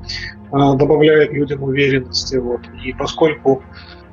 [0.50, 3.62] добавляет людям уверенности, вот, и поскольку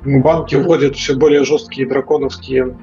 [0.04, 2.76] банки вводят все более жесткие драконовские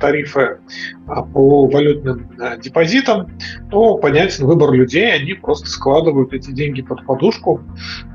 [0.00, 0.58] тарифы
[1.06, 3.30] по валютным э, депозитам,
[3.70, 7.60] то понятен выбор людей, они просто складывают эти деньги под подушку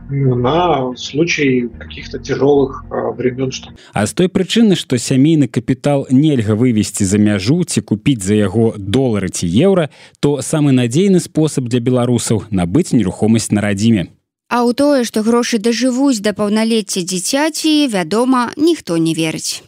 [0.10, 6.54] на случай каких-то тяжелых э, времен что а с той прычыны что сямейны капітал нельга
[6.54, 9.90] вывесці за мяжу ці купіць за яго долары ці еўра
[10.20, 14.14] то самы надзейны спосаб для беларусаў набыць нерухомасць на радзіме.
[14.50, 19.66] А ў тое што грошы дажывуць да паўналецця дзіцяці вядома ніхто не верыць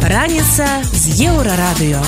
[0.00, 2.00] Раніца з еўрарадыё.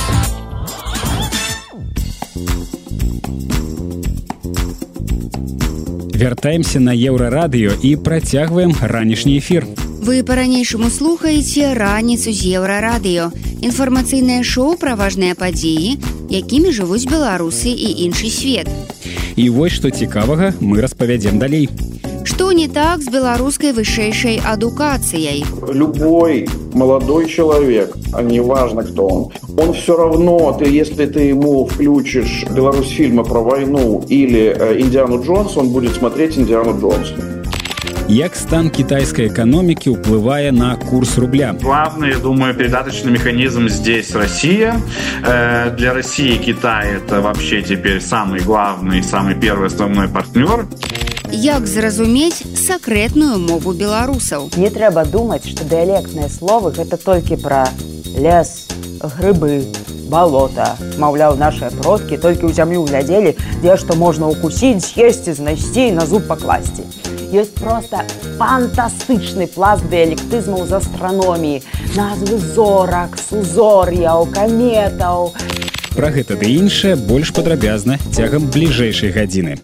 [6.15, 9.67] Вяртаемся на еўрарадыё і працягваем ранішні эфір.
[10.03, 13.31] Вы па-ранейшаму слухаеце раніцу з еўрарадыё.
[13.63, 18.67] Інфармацыйнае шоу пра важныя падзеі, якімі жывуць беларусы і іншы свет.
[19.37, 21.69] І вось што цікавага мы распавядзем далей.
[22.25, 25.45] Что не так с белорусской высшейшей адукацией?
[25.73, 31.67] Любой молодой человек, а не важно кто он, он все равно, ты, если ты ему
[31.67, 37.13] включишь Беларусь фильмы про войну или э, Индиану Джонс, он будет смотреть Индиану Джонс.
[38.13, 41.57] Як стан китайской экономики уплывая на курс рубля?
[41.59, 44.83] Главный, я думаю, передаточный механизм здесь Россия.
[45.25, 50.67] Э, для России Китай это вообще теперь самый главный, самый первый основной партнер
[51.31, 57.65] як зразумець сакрэтную мову беларусаў не трэба думаць што дыялектныя словы гэта толькі пра
[58.13, 58.69] лес
[59.01, 59.65] грыбы
[60.13, 66.05] балота маўляў нашыя продкі толькі ў зямлю глядзелі дзе што можна укусіць з'есці знайсці на
[66.05, 66.85] зуб пакласці
[67.33, 68.03] Ёсць проста
[68.37, 71.63] фантастычны пласт дыялектызмаў з астраноміі,
[71.97, 75.33] назвы зорак, сузор'яў, каметаў.
[75.97, 79.57] Пра гэта ды іншае больш падрабязна цягам бліжэйшай гадзіны.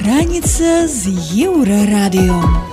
[0.00, 1.12] Раніца з
[1.44, 2.69] еўрарадыё.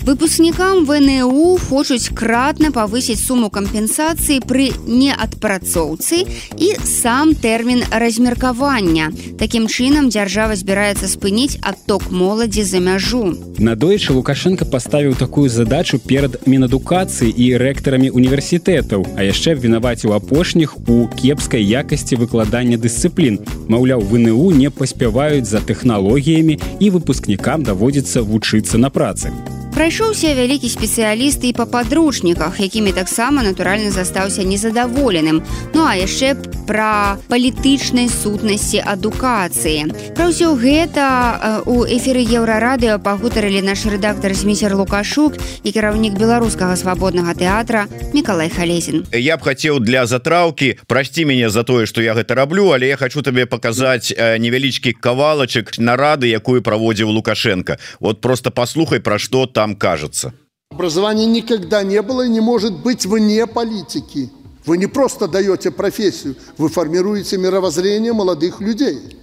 [0.00, 6.24] Выпускнікам ВНУ хочуць кратна павысіць суму кампенсацыі пры неадпрацоўцы
[6.56, 9.12] і сам тэрмін размеркавання.
[9.36, 13.36] Такім чынам дзяржава збіраецца спыніць адток моладзі за мяжу.
[13.60, 21.12] Надоечы Лукашенко паставіў такую задачу перад мінадукацыі і рэктарамі універсітэтаў, а яшчэ вінаваціў апошніх у
[21.12, 23.44] кепскай якасці выкладання дысцыплін.
[23.68, 29.59] Маўляў, ВНУ не паспяваюць за тэхналогіямі і выпускнікам даводзіцца вучыцца на працы.
[29.80, 35.40] Прайшоўся вялікі спецыяліст і па падручніках, якімі таксама натуральна застаўся незадаволеным.
[35.72, 36.36] Ну а яшчэ
[36.68, 39.88] пра палітычнай сутнасці адукацыі.
[40.12, 47.32] Пра ўсё гэта у эфіры еўрарадыо пагутарылі наш рэдактар зміцер Лукашук і кіраўнік беларускага свабоднага
[47.32, 49.08] тэатра Миколай Халезін.
[49.16, 53.00] Я б хацеў для затраўкі прасці мяне за тое, што я гэта раблю, але я
[53.00, 57.80] хочу табе паказаць невялічкі кавалачык нарады, якую праводзіў Лукашенко.
[57.98, 60.32] Вот просто послухай пра што там там кажется.
[60.70, 64.30] Образование никогда не было и не может быть вне политики.
[64.66, 69.16] Вы не просто даете профессию, вы формируете мировоззрение молодых людей.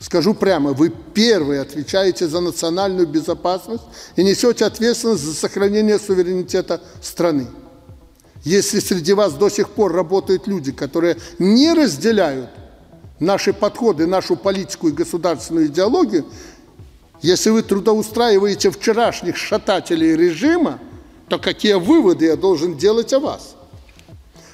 [0.00, 3.84] Скажу прямо, вы первые отвечаете за национальную безопасность
[4.16, 7.46] и несете ответственность за сохранение суверенитета страны.
[8.44, 12.50] Если среди вас до сих пор работают люди, которые не разделяют
[13.20, 16.24] наши подходы, нашу политику и государственную идеологию,
[17.22, 20.80] если вы трудоустраиваете вчерашних шатателей режима,
[21.28, 23.54] то какие выводы я должен делать о вас?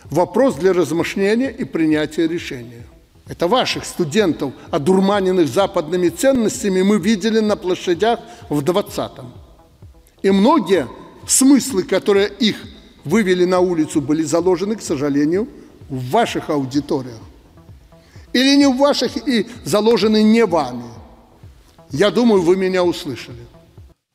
[0.05, 2.87] Вопрос для размышления и принятия решения.
[3.27, 9.33] Это ваших студентов, одурманенных западными ценностями, мы видели на площадях в 20-м.
[10.23, 10.89] И многие
[11.27, 12.57] смыслы, которые их
[13.05, 15.49] вывели на улицу, были заложены, к сожалению,
[15.89, 17.21] в ваших аудиториях.
[18.33, 20.98] Или не в ваших и заложены не вами.
[21.91, 23.49] Я думаю, вы меня услышали.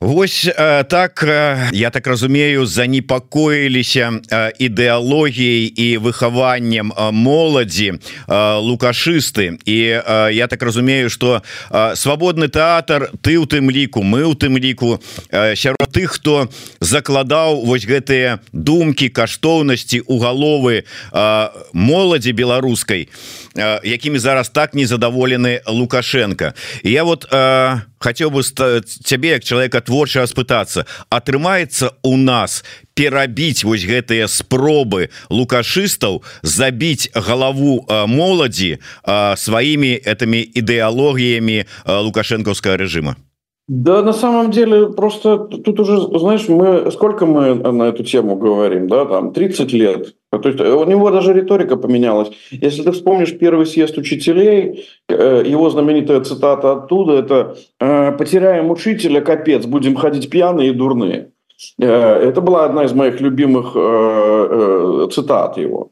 [0.04, 9.78] Вось э, так э, я так разумею занепакоіліся э, ідэалогіяй і выхаваннем моладзі лукашысты і
[10.36, 11.42] я так разумею что
[11.96, 15.00] свабодны тэатр ты у тым ліку мы у тым ліку
[15.32, 16.50] сярод тых хто
[16.84, 20.84] закладаў вось гэтыя думкі каштоўнасці у галовы
[21.72, 23.08] моладзі беларускай
[23.84, 26.54] якімі зараз так незадаволены лукашенко.
[26.84, 27.28] І я вот
[28.00, 36.24] хотел бы цябе як человека творча спытацца атрымаецца у нас перабіць вось гэтыя спробы лукашыстаў
[36.44, 38.80] забіць галаву моладзі
[39.38, 43.16] сваімі этими ідэалогіямі лукашэнкаўскага режима
[43.70, 48.90] Да, на самом деле, просто тут уже, знаешь, мы сколько мы на эту тему говорим,
[48.90, 50.16] да, там 30 лет.
[50.32, 52.30] То есть у него даже риторика поменялась.
[52.52, 59.22] Если ты вспомнишь первый съезд учителей, э, его знаменитая цитата оттуда, это «Э, «потеряем учителя,
[59.22, 61.32] капец, будем ходить пьяные и дурные».
[61.80, 63.74] Э, это была одна из моих любимых
[65.14, 65.92] цитат его.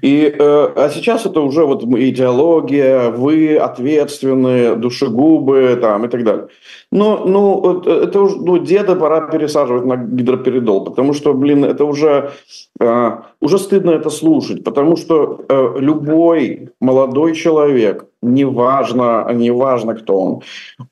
[0.00, 6.48] И, э, а сейчас это уже вот идеология, вы ответственные, душегубы там, и так далее.
[6.90, 12.32] Но ну, это уже ну, деда пора пересаживать на гидроперидол, потому что, блин, это уже,
[12.80, 13.10] э,
[13.40, 20.42] уже стыдно это слушать, потому что э, любой молодой человек, неважно, неважно кто он,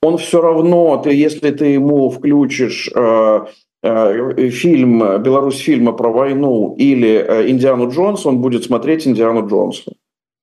[0.02, 3.44] он все равно, ты, если ты ему включишь э, Э,
[3.82, 9.92] фильм Беларусь фильма про войну или э, Индиану Джонс, он будет смотреть Индиану Джонса.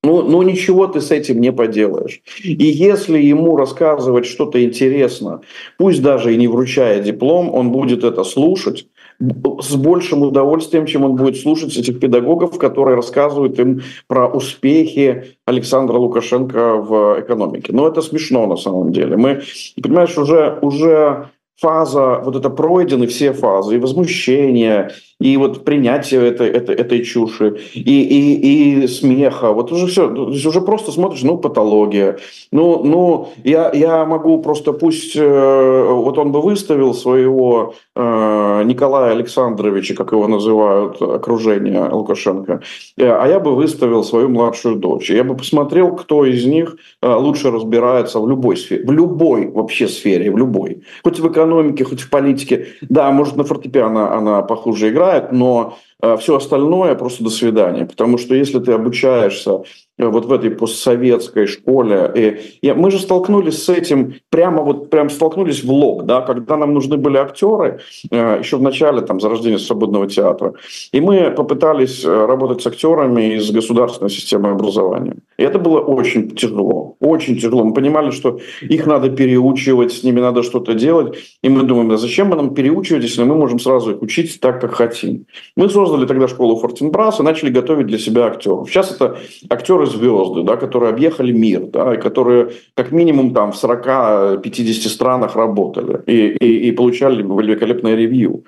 [0.04, 2.20] Ну, ну ничего ты с этим не поделаешь.
[2.42, 5.40] И если ему рассказывать что-то интересно,
[5.76, 8.86] пусть даже и не вручая диплом, он будет это слушать
[9.20, 15.94] с большим удовольствием, чем он будет слушать этих педагогов, которые рассказывают им про успехи Александра
[15.94, 17.72] Лукашенко в экономике.
[17.72, 19.16] Но это смешно на самом деле.
[19.16, 19.42] Мы,
[19.82, 21.30] понимаешь, уже, уже
[21.60, 27.58] фаза, вот это пройдены все фазы, и возмущение, и вот принятие этой, этой, этой чуши,
[27.74, 32.18] и, и, и смеха, вот уже все, уже просто смотришь, ну, патология.
[32.52, 39.12] Ну, ну я, я могу просто, пусть, э, вот он бы выставил своего э, Николая
[39.12, 42.62] Александровича, как его называют, окружение Лукашенко,
[42.96, 45.10] э, а я бы выставил свою младшую дочь.
[45.10, 50.30] Я бы посмотрел, кто из них лучше разбирается в любой сфере, в любой вообще сфере,
[50.30, 50.82] в любой.
[51.02, 52.66] Хоть в экономике, хоть в политике.
[52.88, 57.86] Да, может, на фортепиано она похуже играет, но э, все остальное просто до свидания.
[57.86, 59.62] Потому что если ты обучаешься
[59.98, 62.10] вот в этой постсоветской школе.
[62.14, 66.56] И, и мы же столкнулись с этим, прямо вот прям столкнулись в лоб, да, когда
[66.56, 67.80] нам нужны были актеры,
[68.10, 70.54] э, еще в начале там зарождения свободного театра.
[70.92, 75.16] И мы попытались э, работать с актерами из государственной системы образования.
[75.36, 77.64] И это было очень тяжело, очень тяжело.
[77.64, 81.18] Мы понимали, что их надо переучивать, с ними надо что-то делать.
[81.42, 84.60] И мы думаем, да зачем мы нам переучивать, если мы можем сразу их учить так,
[84.60, 85.26] как хотим.
[85.56, 85.68] Мы
[86.06, 88.68] тогда школу Фортенбрас и начали готовить для себя актеров.
[88.68, 89.18] Сейчас это
[89.48, 95.36] актеры звезды, да, которые объехали мир, да, и которые как минимум там в 40-50 странах
[95.36, 98.44] работали и, и, и получали великолепное ревью.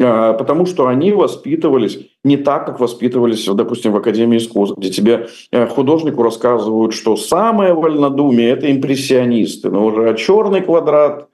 [0.00, 5.28] А, потому что они воспитывались не так, как воспитывались, допустим, в Академии искусств, где тебе
[5.52, 11.28] э, художнику рассказывают, что самое вольнодумие– это импрессионисты, но уже черный квадрат–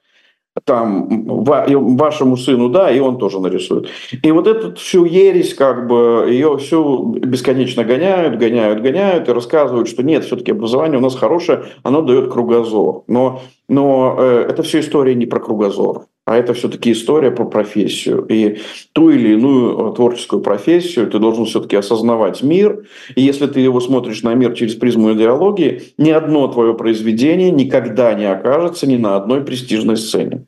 [0.65, 3.89] там вашему сыну, да, и он тоже нарисует.
[4.23, 9.89] И вот эту всю ересь, как бы, ее всю бесконечно гоняют, гоняют, гоняют и рассказывают,
[9.89, 13.05] что нет, все-таки образование у нас хорошее, оно дает кругозор.
[13.07, 18.25] Но, но э, это все история не про кругозор, а это все-таки история про профессию.
[18.29, 18.61] И
[18.93, 22.85] ту или иную творческую профессию ты должен все-таки осознавать мир.
[23.17, 28.15] И если ты его смотришь на мир через призму идеологии, ни одно твое произведение никогда
[28.15, 30.47] не окажется ни на одной престижной сцене.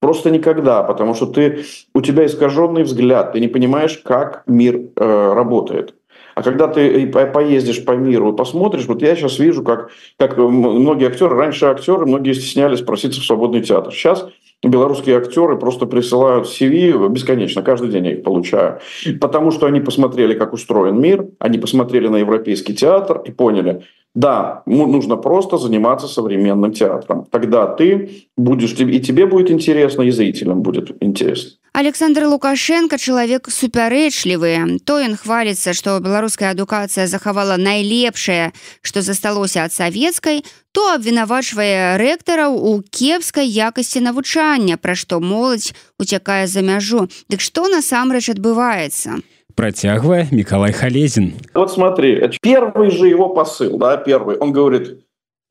[0.00, 1.64] Просто никогда, потому что ты,
[1.96, 5.96] у тебя искаженный взгляд, ты не понимаешь, как мир э, работает.
[6.36, 11.08] А когда ты поездишь по миру и посмотришь, вот я сейчас вижу, как, как многие
[11.08, 13.92] актеры, раньше актеры, многие стеснялись проситься в свободный театр.
[13.92, 14.28] Сейчас
[14.68, 18.80] белорусские актеры просто присылают CV бесконечно, каждый день я их получаю.
[19.20, 23.82] Потому что они посмотрели, как устроен мир, они посмотрели на европейский театр и поняли,
[24.14, 27.26] да, нужно просто заниматься современным театром.
[27.30, 31.58] Тогда ты будешь, и тебе будет интересно, и зрителям будет интересно.
[31.74, 34.78] Александр Лукашенко чалавек супярэчлівы.
[34.86, 42.54] То ён хваліцца, што беларуская адукацыя захавала найлепшае, што засталося ад савецкай, то абвінавачвае рэктараў
[42.54, 47.10] у кепскай якасці навучання, пра што моладзь уцякае за мяжу.
[47.26, 49.18] Дык што насамрэч адбываецца?
[49.58, 51.34] Протягивая Николай Халезин.
[51.54, 55.03] Вот смотри, первый же его посыл, да, первый, он говорит,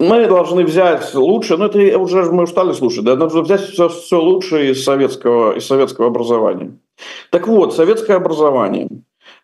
[0.04, 4.22] мы должны взять лучше, ну это уже мы устали слушать, да, нужно взять все, все
[4.22, 6.78] лучшее из советского, из советского образования.
[7.32, 8.88] Так вот, советское образование,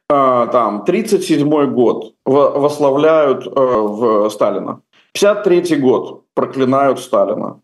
[0.09, 4.81] э, там, 37 год восславляют э, в Сталина,
[5.13, 7.61] 53 год проклинают Сталина,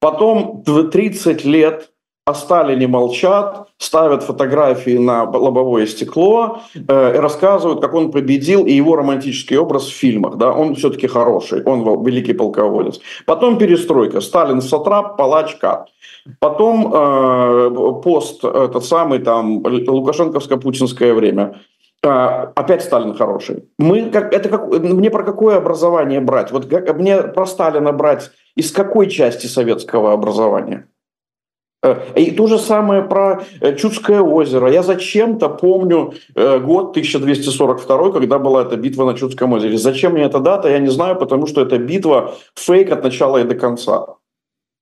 [0.00, 1.92] потом 30 лет
[2.24, 8.72] о Сталине молчат, ставят фотографии на лобовое стекло э, и рассказывают, как он победил, и
[8.72, 10.36] его романтический образ в фильмах.
[10.36, 10.52] Да?
[10.52, 13.00] Он все-таки хороший, он великий полководец.
[13.26, 14.20] Потом перестройка.
[14.20, 15.88] Сталин сатрап, палач кат.
[16.38, 21.60] Потом э, пост, этот самый там, лукашенковско-путинское время.
[22.04, 23.64] Э, опять Сталин хороший.
[23.78, 26.52] Мы, как, это как, мне про какое образование брать?
[26.52, 30.86] Вот как, мне про Сталина брать из какой части советского образования?
[31.82, 34.70] Э, и то же самое про э, Чудское озеро.
[34.70, 39.76] Я зачем-то помню э, год 1242, когда была эта битва на Чудском озере.
[39.76, 43.44] Зачем мне эта дата, я не знаю, потому что это битва фейк от начала и
[43.44, 44.16] до конца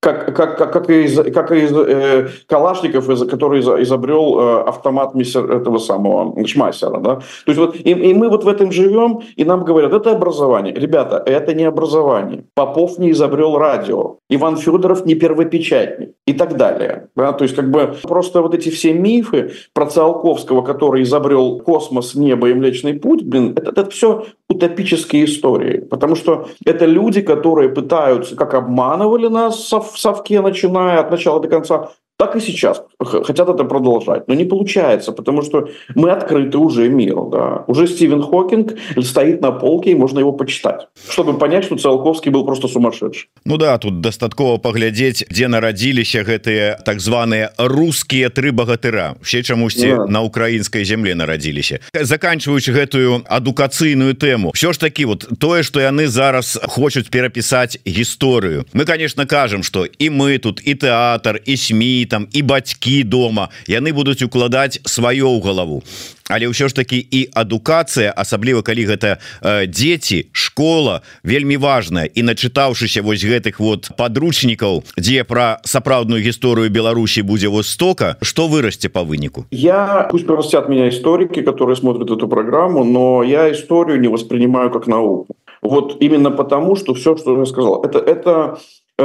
[0.01, 5.79] как, как, как, как из, как из э, Калашников, который изобрел э, автомат мистер, этого
[5.79, 6.99] самого Шмайсера.
[7.01, 7.17] Да?
[7.17, 10.75] То есть вот, и, и мы вот в этом живем, и нам говорят, это образование.
[10.75, 12.45] Ребята, это не образование.
[12.55, 14.17] Попов не изобрел радио.
[14.31, 17.09] Иван Федоров не первопечатник и так далее.
[17.15, 17.33] Да?
[17.33, 22.49] То есть как бы просто вот эти все мифы про Циолковского, который изобрел космос, небо
[22.49, 25.79] и Млечный Путь, блин, это, это все утопические истории.
[25.79, 31.49] Потому что это люди, которые пытаются, как обманывали нас в совке, начиная от начала до
[31.49, 34.29] конца, так и сейчас хотят это продолжать.
[34.29, 37.31] Но не получается, потому что мы открыты уже миру.
[37.33, 37.65] Да.
[37.67, 42.45] Уже Стивен Хокинг стоит на полке, и можно его почитать, чтобы понять, что Циолковский был
[42.45, 43.31] просто сумасшедший.
[43.47, 49.17] Ну да, тут дастаткова паглядзець, дзе нарадзіліся гэтыя так званыя рускія тры багатыра.
[49.23, 50.07] Все чамусьці да.
[50.07, 51.81] на украінскай земле нарадзіліся.
[51.95, 54.53] Заканчваючы гэтую адукацыйную тэму.
[54.53, 58.67] Все ж таки вот тое, што яны зараз хочуць перапісаць гісторыю.
[58.75, 63.49] Мы, конечно, кажам, што і мы тут і тэатр, і СМ, там і бацькі дома
[63.71, 65.87] яны будуць укладаць сваё ў галаву.
[66.31, 72.07] Але ўсё ж таки і адукацыя асабліва калі гэта э, дзеці школа вельмі важная.
[72.07, 78.89] І начытаўшыся вось гэтых вот подручнікаў дзе пра сапраўдную гісторыю Беларусі будзе востока что вырасце
[78.89, 79.47] по выніку?
[79.51, 84.87] Я пусть простят меня историки которые смотрят эту программу но я историю не воспринимаю как
[84.87, 85.35] науку.
[85.63, 88.59] Вот именно потому что все что я сказал это это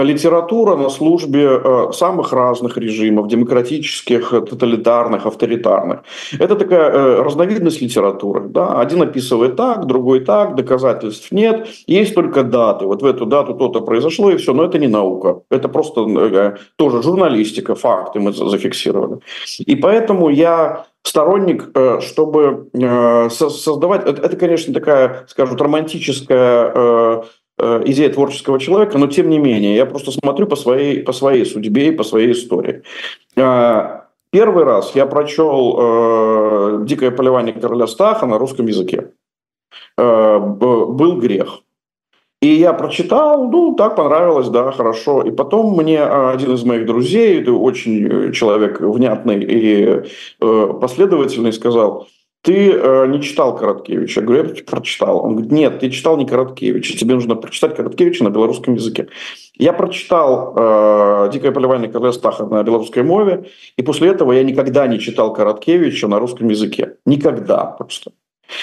[0.03, 6.03] литература на службе самых разных режимов, демократических, тоталитарных, авторитарных.
[6.39, 8.47] Это такая разновидность литературы.
[8.49, 8.79] Да?
[8.79, 12.85] Один описывает так, другой так, доказательств нет, есть только даты.
[12.85, 14.53] Вот в эту дату то-то произошло, и все.
[14.53, 15.41] Но это не наука.
[15.49, 19.19] Это просто тоже журналистика, факты мы зафиксировали.
[19.59, 24.07] И поэтому я сторонник, э, чтобы э, создавать...
[24.07, 27.23] Это, конечно, такая, скажем, романтическая э,
[27.57, 31.87] идея творческого человека, но тем не менее, я просто смотрю по своей, по своей судьбе
[31.87, 32.83] и по своей истории.
[33.35, 39.11] Первый раз я прочел «Дикое поливание короля Стаха» на русском языке.
[39.97, 41.61] Был грех.
[42.41, 45.23] И я прочитал, ну, так понравилось, да, хорошо.
[45.23, 50.03] И потом мне один из моих друзей, очень э, человек внятный и
[50.41, 52.07] э, последовательный, сказал,
[52.45, 54.21] ты э, не читал Короткевича.
[54.21, 55.25] Я говорю, я прочитал.
[55.25, 59.07] Он говорит, нет, ты читал не Короткевича, тебе нужно прочитать Короткевича на белорусском языке.
[59.55, 64.85] Я прочитал э, «Дикое поливание короля Стаха» на белорусской мове, и после этого я никогда
[64.85, 66.97] не читал Короткевича на русском языке.
[67.05, 68.11] Никогда просто.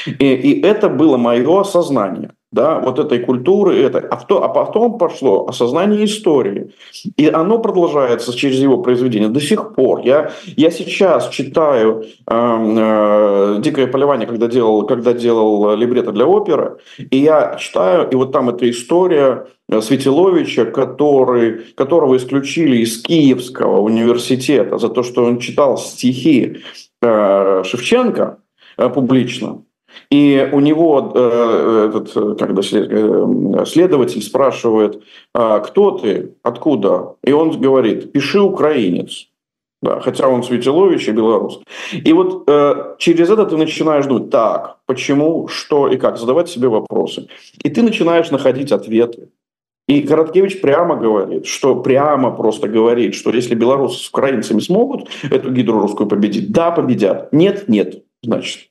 [0.07, 4.99] И, и это было мое осознание– да, вот этой культуры, это, а, то, а потом
[4.99, 6.71] пошло осознание истории.
[7.17, 10.01] И оно продолжается через его произведение до сих пор.
[10.01, 16.77] Я, я сейчас читаю э, э, «Дикое поливание», когда делал, когда делал либретто для оперы,
[16.99, 19.47] и я читаю, и вот там эта история
[19.81, 26.59] Светиловича, который, которого исключили из Киевского университета за то, что он читал стихи
[27.01, 28.39] э, Шевченко
[28.77, 29.63] э, публично.
[30.11, 35.03] И у него э, этот когда э, следователь спрашивает,
[35.35, 37.15] а кто ты, откуда?
[37.25, 39.29] И он говорит, пиши украинец.
[39.83, 41.61] Да, хотя он Светилович и белорус.
[41.93, 46.69] И вот э, через это ты начинаешь думать, так, почему, что и как, задавать себе
[46.69, 47.27] вопросы.
[47.65, 49.31] И ты начинаешь находить ответы.
[49.89, 55.51] И Короткевич прямо говорит, что прямо просто говорит, что если белорусы с украинцами смогут эту
[55.51, 57.33] гидру русскую победить, да, победят.
[57.33, 58.69] Нет, нет, значит.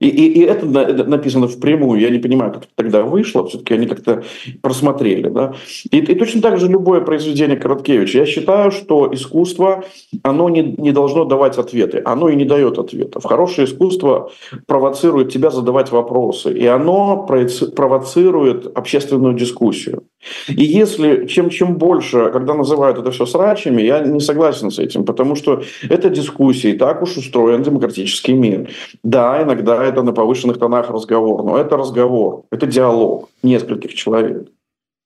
[0.00, 2.00] И, и, и это написано впрямую.
[2.00, 3.46] Я не понимаю, как это тогда вышло.
[3.46, 4.24] Все-таки они как-то
[4.62, 5.28] просмотрели.
[5.28, 5.54] Да?
[5.90, 8.18] И, и точно так же любое произведение Короткевича.
[8.18, 9.84] Я считаю, что искусство,
[10.22, 12.00] оно не, не должно давать ответы.
[12.04, 13.24] Оно и не дает ответов.
[13.24, 14.30] Хорошее искусство
[14.66, 16.52] провоцирует тебя задавать вопросы.
[16.52, 20.04] И оно провоцирует общественную дискуссию.
[20.48, 25.04] И если чем, чем больше, когда называют это все срачами, я не согласен с этим,
[25.04, 28.70] потому что это дискуссии, так уж устроен демократический мир.
[29.02, 34.48] Да, иногда это на повышенных тонах разговор, но это разговор, это диалог нескольких человек.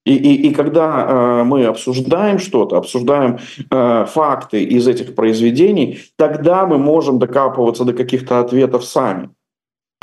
[0.04, 3.38] И, и, и когда э, мы обсуждаем что-то, обсуждаем
[3.70, 9.30] э, факты из этих произведений, тогда мы можем докапываться до каких-то ответов сами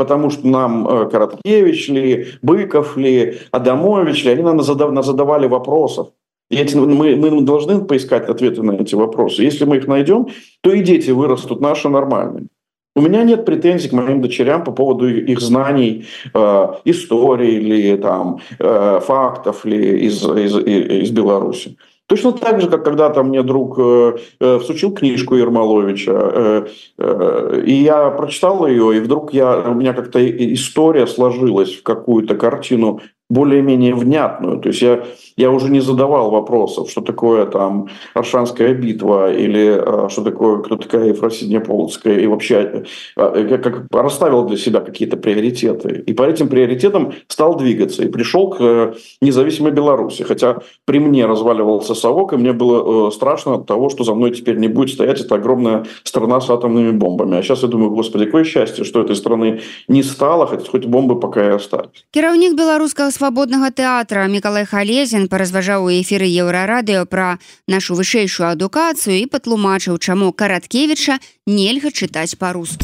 [0.01, 6.07] потому что нам э, Короткевич ли, Быков ли, Адамович ли, они нам задавали вопросов.
[6.49, 9.43] И эти, мы, мы должны поискать ответы на эти вопросы.
[9.43, 10.27] Если мы их найдем,
[10.61, 12.47] то и дети вырастут наши нормальные.
[12.95, 18.39] У меня нет претензий к моим дочерям по поводу их знаний э, истории или там,
[18.59, 21.77] э, фактов ли из, из, из Беларуси.
[22.11, 26.65] Точно так же, как когда-то мне друг э, э, всучил книжку Ермоловича, э,
[26.97, 30.19] э, и я прочитал ее, и вдруг я, у меня как-то
[30.53, 32.99] история сложилась в какую-то картину
[33.31, 34.59] более-менее внятную.
[34.59, 35.03] То есть я,
[35.37, 40.75] я уже не задавал вопросов, что такое там Аршанская битва или э, что такое, кто
[40.75, 42.19] такая Ефросинья Полоцкая.
[42.19, 42.83] И вообще
[43.15, 46.03] э, я как расставил для себя какие-то приоритеты.
[46.05, 48.03] И по этим приоритетам стал двигаться.
[48.03, 50.23] И пришел к э, независимой Беларуси.
[50.23, 54.31] Хотя при мне разваливался совок, и мне было э, страшно от того, что за мной
[54.31, 57.37] теперь не будет стоять эта огромная страна с атомными бомбами.
[57.37, 61.17] А сейчас я думаю, господи, какое счастье, что этой страны не стало, хоть, хоть бомбы
[61.17, 62.05] пока и остались.
[62.11, 67.37] Керовник белорусского свабоднага тэатра Миколай Халезін паразважаў у эфіры еўрарадыё пра
[67.69, 72.81] нашу вышэйшую адукацыю і патлумачыў, чаму караткевіча нельга чытаць па-руску.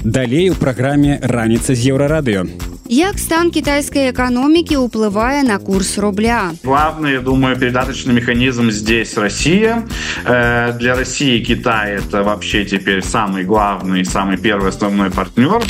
[0.00, 2.71] Далей у праграме раніца з еўрарадыё.
[2.94, 6.50] Як стан китайской экономики уплывая на курс рубля?
[6.62, 9.88] Главный, я думаю, передаточный механизм здесь Россия.
[10.26, 15.62] Э, для России Китай это вообще теперь самый главный, самый первый основной партнер.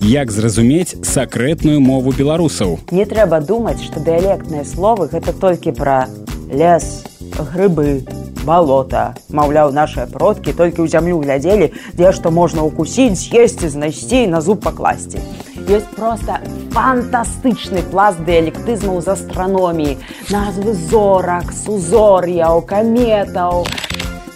[0.00, 2.78] Як зразумець сакрэтную мову беларусаў?
[2.92, 6.06] Не трэба думаць, што дыялектныя словы гэта толькі пра
[6.46, 7.02] лес,
[7.36, 8.04] грыбы,
[8.44, 9.14] балота.
[9.28, 14.64] Маўляў, нашыя продкі толькі ў зямлю глядзелі, дзе што можна ўкусіць, з'есці, знайсці на зуб
[14.64, 15.20] пакласці.
[15.68, 16.40] Ёсць просто
[16.72, 19.98] фантастычны пласт дыялектызмаў з астраноміі
[20.32, 23.66] назвы зорак сузор'яў каметаў.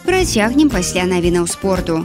[0.05, 2.05] Працягнем пасля навінаў спорту.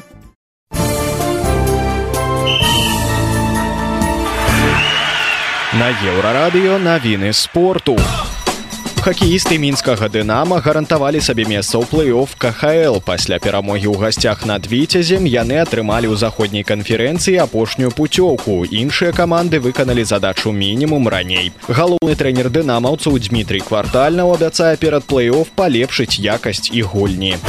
[5.77, 7.97] На еўрарадыё навіны спорту
[9.07, 15.23] хакеісты мінскага дынама гарантавалі сабе месца ў плэй-офф кхл пасля перамогі ў гасцях над віцязем
[15.31, 18.67] яны атрымалі ў заходняй канферэнцыі апошнюю пуцёўку.
[18.67, 21.55] Іншыя каманды выканалі задачу мінімум раней.
[21.71, 27.39] Галоўны трэнер дынамаўцаў дмітрий квартальнаў абяцае перад плэй-офф палепшыць якасць і гульні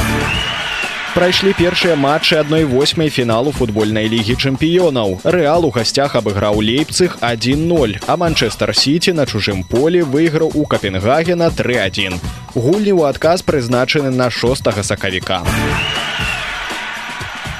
[1.19, 5.19] прайшлі першыя матчы адной восьмай фіналу футбольнай лігі чэмпіёнаў.
[5.27, 11.51] Рэал у гасцях абыграў лейпцых 10 а манчестер сити на чужым полі выйграў у капенгагена
[11.51, 12.15] 31
[12.55, 15.43] гульні ў адказ прызначаны на шостага сакавіка.
[15.43, 16.18] у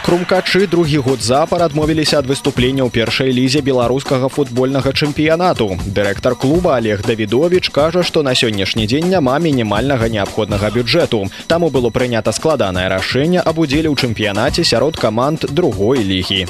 [0.10, 5.78] Крумкачы другі год запар адмовіліся ад выступлення ў першай лізе беларускага футбольнага чэмпіянату.
[5.86, 11.30] Дырэктар клуба Олег Давідович кажа, што на сённяшні дзень няма мінімальнага неабходнага бюджэту.
[11.46, 16.50] Таму было прынята складанае рашэнне аб удзеле ў чэмпіянаце сярод каманд другой лігі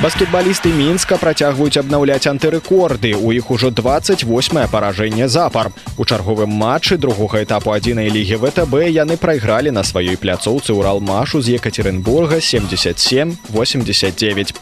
[0.00, 3.12] баскетбалісты мінска працягваюць абнаўляць антырэкорды.
[3.20, 5.72] У іх ужо 28 паражэнне запар.
[5.98, 11.60] У чарговым матчы другога этапу адзінай лігі втб яны прайгралі на сваёй пляцоўцы ўралмашу з
[11.60, 14.54] екатеринбурга 77 89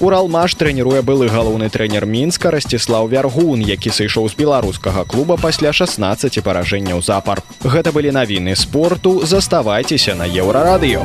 [0.00, 6.40] уралмаш трэніруе былы галоўны трэнер мінска расціслаў вяргун які сышоў з беларускага клуба пасля 16
[6.40, 7.44] паражэнняў запар.
[7.60, 9.20] Гэта былі навіны спорту.
[9.26, 11.04] Заставайцеся на еўрарадыё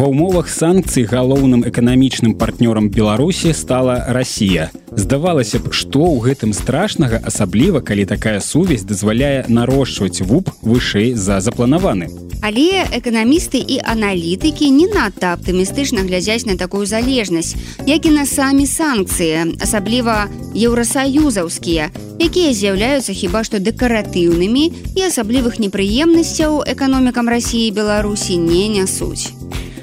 [0.00, 4.72] Ва ўмовах санкцый галоўным эканамічным партнёрам Беларусі стала Расія.
[4.96, 11.38] Здавалася б, што ў гэтым страшнага асабліва, калі такая сувязь дазваляе нарошчваць вуп вышэй за
[11.40, 12.10] запланаваны.
[12.42, 17.54] Але эканамісты і аналітыкі не надта аптымістычна глядзяць на такую залежнасць,
[17.86, 20.26] як і на самі санкцыі, асабліва
[20.56, 24.64] еўрасаюзаўскія, якія з'яўляюцца хіба што дэкаратыўнымі
[24.96, 29.36] і асаблівых непрыемнасцяў эканомікам рассіі і беларусі не нясуць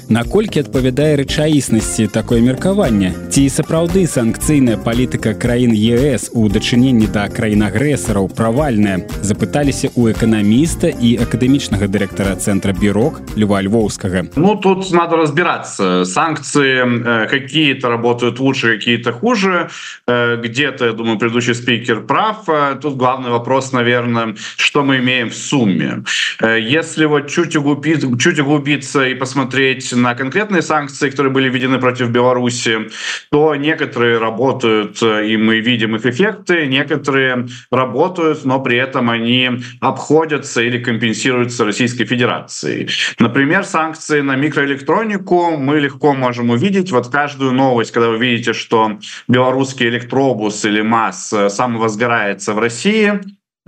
[0.08, 7.62] наколькі адпавядае рэчаіснасці такое меркаванне ці сапраўды санкцыйная палітыка краін ЕС у дачыненні да краін
[7.62, 9.06] агрэсараў правальная.
[9.22, 14.34] Запыталіся у эканаміста і акадэмічнага дырэктара центра бюрок льва львоўскага.
[14.34, 16.04] Ну тут надо разбираться.
[16.04, 19.70] Санкции э, какие-то работают лучше какие-то хуже.
[20.08, 22.48] Э, где-то я думаю предыдущий спикер прав.
[22.48, 26.02] Э, тут главный вопрос наверное что мы имеем в сумме.
[26.42, 32.10] Если вот чуть углубить чуть углубиться и посмотреть на конкретные санкции, которые были введены против
[32.10, 32.88] Беларуси,
[33.30, 40.62] то некоторые работают, и мы видим их эффекты, некоторые работают, но при этом они обходятся
[40.62, 42.88] или компенсируются Российской Федерацией.
[43.18, 46.92] Например, санкции на микроэлектронику мы легко можем увидеть.
[46.92, 53.20] Вот каждую новость, когда вы видите, что белорусский электробус или МАЗ самовозгорается в России, Э,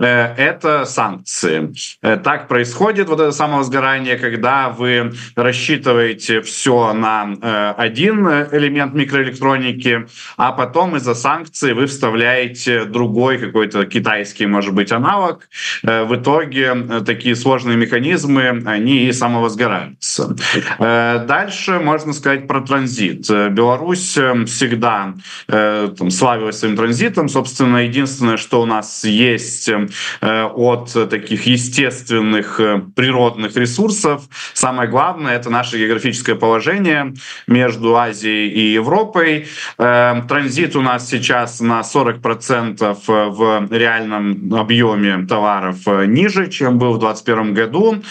[0.05, 1.73] это санкции.
[2.01, 10.07] Э, так происходит вот это самовозгорание, когда вы рассчитываете все на э, один элемент микроэлектроники,
[10.37, 15.47] а потом из-за санкций вы вставляете другой какой-то китайский, может быть, аналог.
[15.83, 16.75] В итоге
[17.05, 20.35] такие сложные механизмы, они и самовозгораются.
[20.79, 23.29] Дальше можно сказать про транзит.
[23.29, 25.13] Беларусь всегда
[25.47, 27.29] там, славилась своим транзитом.
[27.29, 29.87] Собственно, единственное, что у нас есть Э,
[30.21, 34.23] от таких естественных э, природных ресурсов.
[34.53, 37.13] Самое главное— это наше географическое положение
[37.47, 39.47] между Азией и Европой.
[39.77, 45.77] Э, транзит у нас сейчас на 40% в реальном объеме товаров
[46.07, 48.03] ниже, чем был в 2021 году.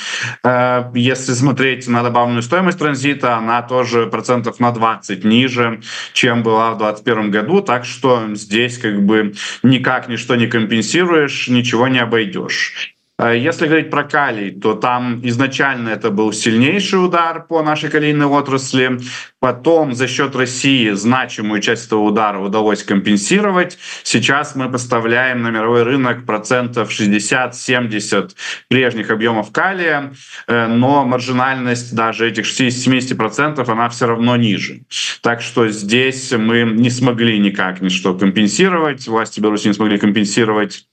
[0.95, 5.81] Если смотреть на добавленную стоимость транзита, она тоже процентов на 20 ниже,
[6.12, 7.62] чем была в 2021 году.
[7.62, 12.97] Так что здесь как бы никак ничто не компенсируешь, ничего ничего не обойдешь.
[13.23, 18.25] А если говорить про калий, то там изначально это был сильнейший удар по нашей калийной
[18.25, 18.99] отрасли.
[19.41, 23.79] Потом за счет России значимую часть этого удара удалось компенсировать.
[24.05, 28.31] Сейчас мы поставляем на мировой рынок процентов 60-70
[28.68, 30.14] прежних объемов калия,
[30.47, 34.81] э, но маржинальность даже этих 60-70% она все равно ниже.
[35.21, 40.87] Так что здесь мы не смогли никак ничто компенсировать, власти Беларуси не смогли компенсировать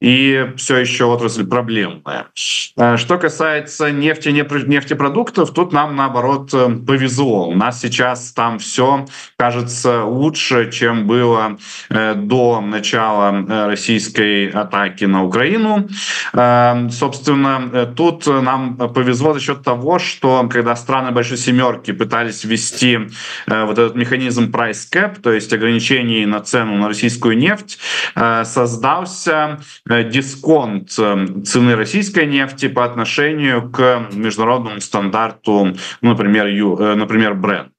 [0.00, 2.26] и все еще отрасль проблемная.
[2.76, 7.48] Э, что касается нефти, нефтепродуктов, тут нам наоборот э, повезло.
[7.48, 9.06] У нас сейчас там все
[9.38, 11.56] кажется лучше, чем было
[11.88, 15.88] э, до начала российской атаки на Украину.
[16.32, 22.98] Собственно, тут нам повезло за счет того, что когда страны Большой Семерки пытались ввести
[23.46, 27.78] вот этот механизм price cap, то есть ограничений на цену на российскую нефть,
[28.14, 37.72] создался дисконт цены российской нефти по отношению к международному стандарту, например, э, например, бренд.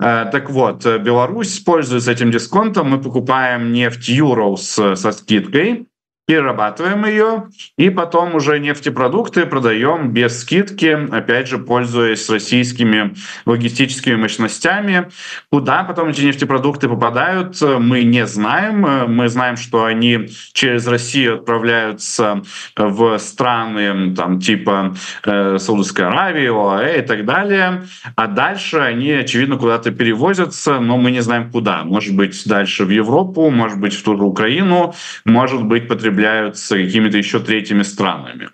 [0.00, 2.90] Э, так вот, Беларусь пользуется этим дисконтом.
[2.90, 5.86] Мы покупаем нефть Euros со скидкой
[6.26, 7.48] перерабатываем ее
[7.78, 13.14] и потом уже нефтепродукты продаем без скидки, опять же, пользуясь российскими
[13.46, 15.08] логистическими мощностями.
[15.50, 18.80] Куда потом эти нефтепродукты попадают, мы не знаем.
[19.14, 22.42] Мы знаем, что они через Россию отправляются
[22.76, 27.84] в страны там, типа э, Саудовской Аравии, ОАЭ и так далее.
[28.16, 31.84] А дальше они, очевидно, куда-то перевозятся, но мы не знаем куда.
[31.84, 34.92] Может быть, дальше в Европу, может быть, в ту же Украину,
[35.24, 38.48] может быть, потребляют являются какими-то еще третьими странами.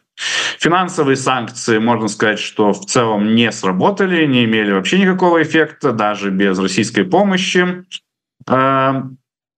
[0.58, 6.30] Финансовые санкции, можно сказать, что в целом не сработали, не имели вообще никакого эффекта, даже
[6.30, 7.84] без российской помощи.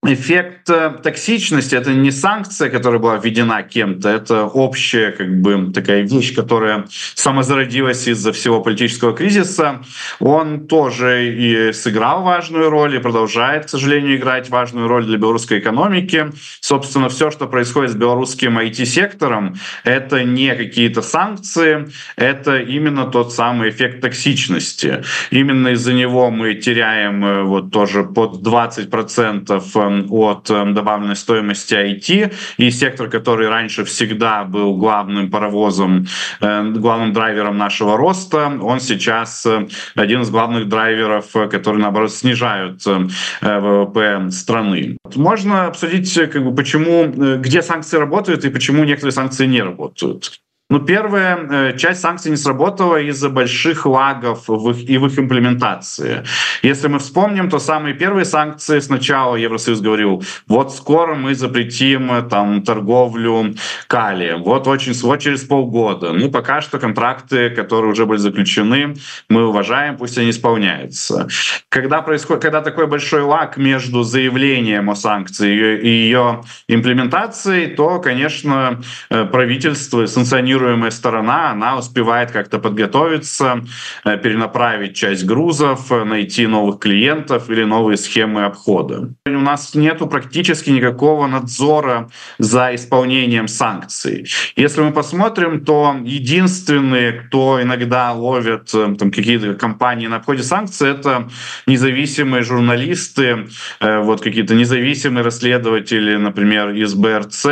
[0.07, 6.03] Эффект э, токсичности это не санкция, которая была введена кем-то, это общая как бы такая
[6.03, 6.85] вещь, которая
[7.15, 9.83] самозародилась из-за всего политического кризиса.
[10.21, 15.59] Он тоже и сыграл важную роль и продолжает, к сожалению, играть важную роль для белорусской
[15.59, 16.33] экономики.
[16.61, 23.71] Собственно, все, что происходит с белорусским IT-сектором, это не какие-то санкции, это именно тот самый
[23.71, 25.03] эффект токсичности.
[25.31, 29.75] Именно из-за него мы теряем э, вот тоже под 20 процентов
[30.11, 36.07] от эм, добавленной стоимости IT, и сектор, который раньше всегда был главным паровозом,
[36.41, 42.13] э, главным драйвером нашего роста, он сейчас э, один из главных драйверов, э, которые, наоборот,
[42.13, 44.97] снижают ВВП страны.
[45.15, 47.07] Можно обсудить, как бы, почему,
[47.39, 50.41] где санкции работают и почему некоторые санкции не работают.
[50.75, 55.17] Ну, первая э, часть санкций не сработала из-за больших лагов в их, и в их
[55.21, 56.25] имплементации.
[56.63, 62.23] Если мы вспомним, то самые первые санкции сначала Евросоюз говорил, вот скоро мы запретим э,
[62.23, 63.55] там торговлю
[63.87, 66.13] калием, вот очень вот через полгода.
[66.13, 68.97] Ну, пока что контракты, которые уже были заключены,
[69.29, 71.29] мы уважаем, пусть они исполняются.
[71.69, 78.83] Когда происходит, когда такой большой лаг между заявлением о санкции и ее имплементацией, то, конечно,
[79.11, 83.65] э, правительство санкционирует контролируемая сторона, она успевает как-то подготовиться,
[84.05, 89.11] э, перенаправить часть грузов, э, найти новых клиентов или новые схемы обхода.
[89.27, 92.09] У нас нет практически никакого надзора
[92.39, 94.27] за исполнением санкций.
[94.57, 100.91] Если мы посмотрим, то единственные, кто иногда ловят э, там, какие-то компании на обходе санкций,
[100.91, 101.29] это
[101.67, 103.47] независимые журналисты,
[103.81, 107.47] вот какие-то независимые расследователи, например, из БРЦ.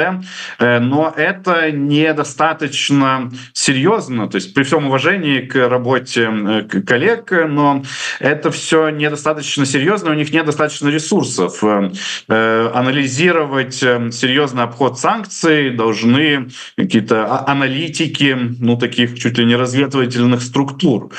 [0.59, 7.83] Но это недостаточно достаточно серьезно, то есть при всем уважении к работе коллег, но
[8.21, 11.63] это все недостаточно серьезно, у них недостаточно ресурсов.
[11.63, 11.91] Э,
[12.29, 19.57] э, анализировать э, серьезный обход санкций должны какие-то а, аналитики, ну таких чуть ли не
[19.57, 21.11] разведывательных структур.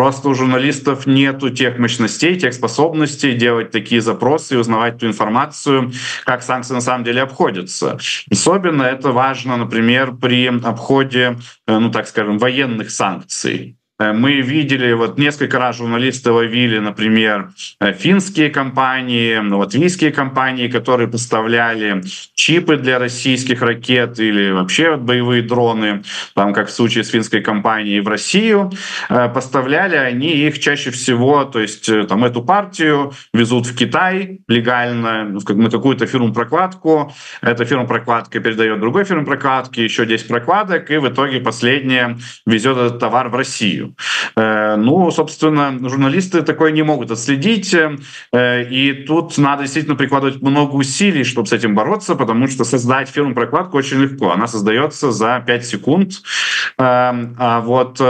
[0.00, 5.92] Просто у журналистов нету тех мощностей, тех способностей делать такие запросы и узнавать ту информацию,
[6.24, 7.98] как санкции на самом деле обходятся.
[8.30, 11.36] Особенно это важно, например, при обходе
[11.70, 13.76] Э, ну так скажем, военных санкций.
[14.00, 21.06] Э, мы видели, вот несколько раз журналисты ловили, например, э, финские компании, латвийские компании, которые
[21.06, 22.02] поставляли
[22.34, 26.02] чипы для российских ракет или вообще боевые дроны,
[26.34, 28.70] там, как в случае с финской компанией в Россию.
[29.10, 35.24] Э, поставляли они их чаще всего, то есть там эту партию везут в Китай легально
[35.24, 37.12] на какую-то фирму-прокладку.
[37.42, 43.28] Эта фирма-прокладка передает другой фирме-прокладке еще 10 прокладок, и в итоге последняя везет этот товар
[43.28, 43.89] в Россию.
[44.36, 50.74] Э, ну, собственно, журналисты такое не могут отследить, э, и тут надо действительно прикладывать много
[50.74, 54.32] усилий, чтобы с этим бороться, потому что создать фирму-прокладку очень легко.
[54.32, 58.00] Она создается за 5 секунд, э, а вот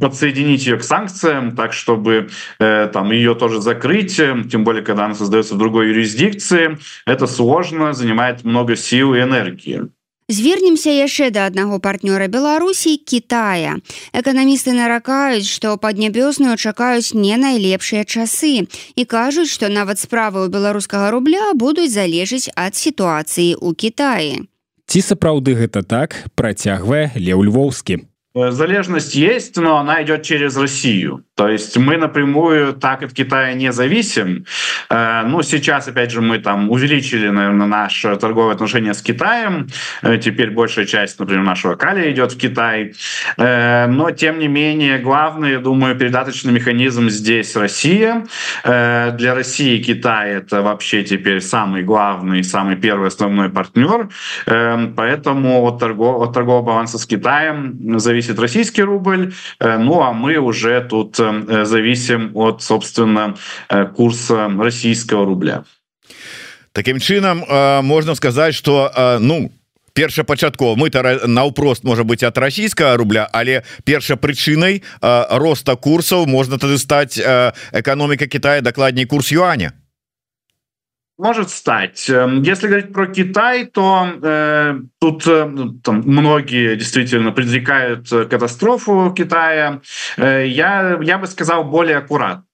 [0.00, 5.54] подсоединить ее к санкциям, так чтобы там ее тоже закрыть, тем более, когда она создается
[5.54, 9.88] в другой юрисдикции, это сложно, занимает много сил и энергии.
[10.30, 13.82] Звернемся яшчэ да аднаго партнёра Беларусій Китая.
[14.14, 21.10] Эканамісты наракаюць, што паднябёсную чакаюць не найлепшыя часы і кажуць, што нават справы ў беларускага
[21.10, 24.46] рубля будуць залежыць ад сітуацыі ў Кітаі.
[24.90, 31.24] ці сапраўды гэта так працягвае леў львоўскі залежность есть, но она идет через Россию.
[31.40, 34.44] То есть мы напрямую так от Китая не зависим.
[34.90, 39.68] Э, ну, сейчас, опять же, мы там увеличили, наверное, наше торговое отношение с Китаем.
[40.02, 42.92] Э, теперь большая часть, например, нашего калия идет в Китай.
[43.38, 48.26] Но, тем не менее, главный, я думаю, передаточный механизм здесь Россия.
[48.64, 54.10] Для России Китай— это вообще теперь самый главный, самый первый основной партнер.
[54.44, 60.36] Поэтому от, торгов, от торгового баланса с Китаем зависит российский рубль, э, ну а мы
[60.36, 63.36] уже тут э, зависим от, собственно,
[63.68, 65.64] э, курса российского рубля.
[66.72, 67.42] Таким чынам
[67.82, 69.50] можна сказаць что ну
[69.92, 70.88] першапачаткова мы
[71.26, 77.18] наўпрост можа быть от расійскага рубля але перша прычынай роста курсаў можна тады стаць
[77.72, 79.72] эканоміка Китая дакладней курс юаня
[81.20, 82.08] может стать.
[82.08, 88.24] Эм, если говорить про Китай, то э, тут э, ну, там, многие действительно предрекают э,
[88.24, 89.80] катастрофу Китая.
[90.16, 92.44] Э, я, я бы сказал более аккуратно.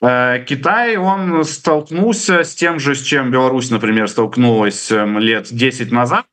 [0.00, 5.92] Э, Китай, он столкнулся с тем же, с чем Беларусь, например, столкнулась эм, лет 10
[5.92, 6.26] назад.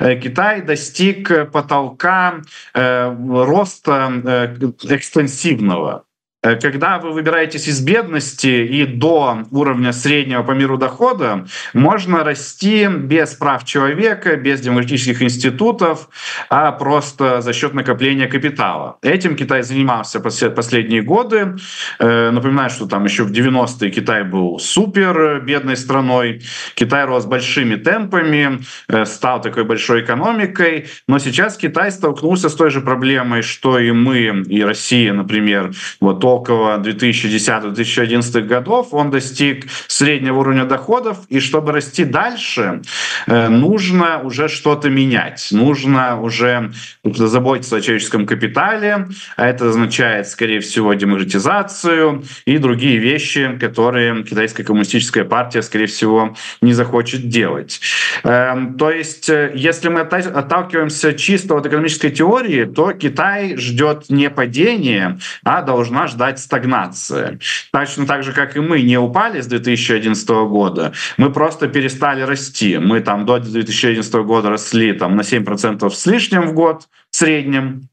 [0.00, 2.40] Э, Китай достиг потолка
[2.74, 6.04] роста экстенсивного.
[6.42, 12.86] Э, когда вы выбираетесь из бедности и до уровня среднего по миру дохода, можно расти
[12.86, 16.08] без прав человека, без демократических институтов,
[16.48, 18.96] а просто за счет накопления капитала.
[19.02, 21.56] Этим Китай занимался последние годы.
[21.98, 26.42] Э, напоминаю, что там еще в 90-е Китай был супер бедной страной.
[26.74, 30.86] Китай рос большими темпами, э, стал такой большой экономикой.
[31.06, 35.72] Но сейчас Китай столкнулся с той же проблемой, что и мы, и Россия, например.
[36.00, 42.82] Вот около 2010-2011 годов он достиг среднего уровня доходов, и чтобы расти дальше,
[43.26, 46.72] э, нужно уже что-то менять, нужно уже
[47.04, 54.64] заботиться о человеческом капитале, а это означает, скорее всего, демократизацию и другие вещи, которые китайская
[54.64, 57.80] коммунистическая партия, скорее всего, не захочет делать.
[58.24, 64.30] Эм, то есть, э, если мы отталкиваемся чисто от экономической теории, то Китай ждет не
[64.30, 67.38] падения, а должна ждать ждать стагнации.
[67.72, 72.76] Точно так же, как и мы не упали с 2011 года, мы просто перестали расти.
[72.76, 77.88] Мы там до 2011 года росли там, на 7% с лишним в год в среднем,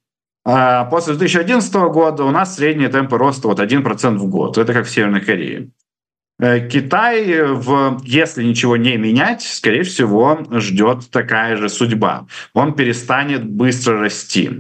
[0.46, 4.58] а после 2011 года у нас средние темпы роста вот 1% в год.
[4.58, 5.70] Это как в Северной Корее.
[6.40, 12.28] Э, Китай, в, если ничего не менять, скорее всего, ждет такая же судьба.
[12.54, 14.52] Он перестанет быстро расти.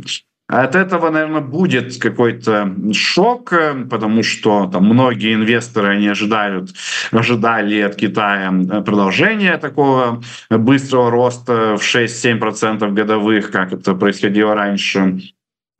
[0.47, 3.53] От этого, наверное, будет какой-то шок,
[3.89, 6.69] потому что там многие инвесторы они ожидают,
[7.11, 8.51] ожидали от Китая
[8.85, 15.19] продолжения такого быстрого роста в 6-7% годовых, как это происходило раньше.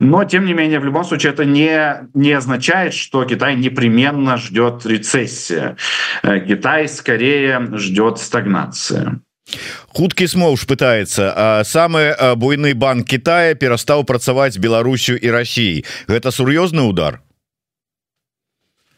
[0.00, 4.86] Но, тем не менее, в любом случае это не, не означает, что Китай непременно ждет
[4.86, 5.76] рецессия.
[6.22, 9.20] Э, Китай скорее ждет стагнации
[9.94, 17.18] хуткі смоўж пытаецца самы буйны банк Китая перастаў працаваць Беларусю і Россией гэта сур'ёзны удар
[17.18, 17.27] Э,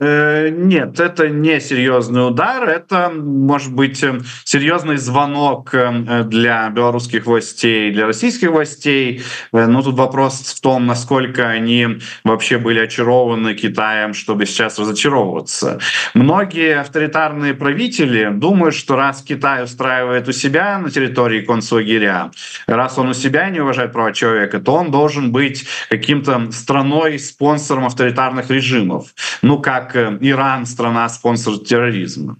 [0.00, 7.92] нет, это не серьезный удар, это может быть э, серьезный звонок э, для белорусских властей,
[7.92, 9.22] для российских властей.
[9.52, 15.80] Но тут вопрос в том, насколько они вообще были очарованы Китаем, чтобы сейчас разочаровываться.
[16.14, 22.30] Многие авторитарные правители думают, что раз Китай устраивает у себя на территории концлагеря,
[22.66, 27.84] раз он у себя не уважает права человека, то он должен быть каким-то страной, спонсором
[27.84, 29.08] авторитарных режимов.
[29.42, 32.36] Ну, как как Иран страна спонсор терроризма.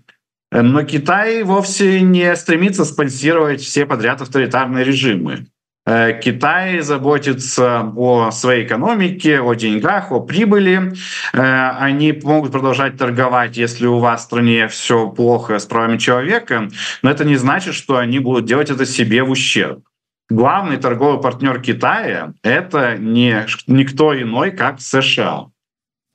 [0.53, 5.46] Но Китай вовсе не стремится спонсировать все подряд авторитарные режимы.
[5.86, 10.92] Э, Китай заботится о своей экономике, о деньгах, о прибыли.
[11.32, 16.68] Э, они могут продолжать торговать, если у вас в стране все плохо с правами человека,
[17.03, 19.80] но это не значит, что они будут делать это себе в ущерб.
[20.28, 25.46] Главный торговый партнер Китая— это не никто иной, как США.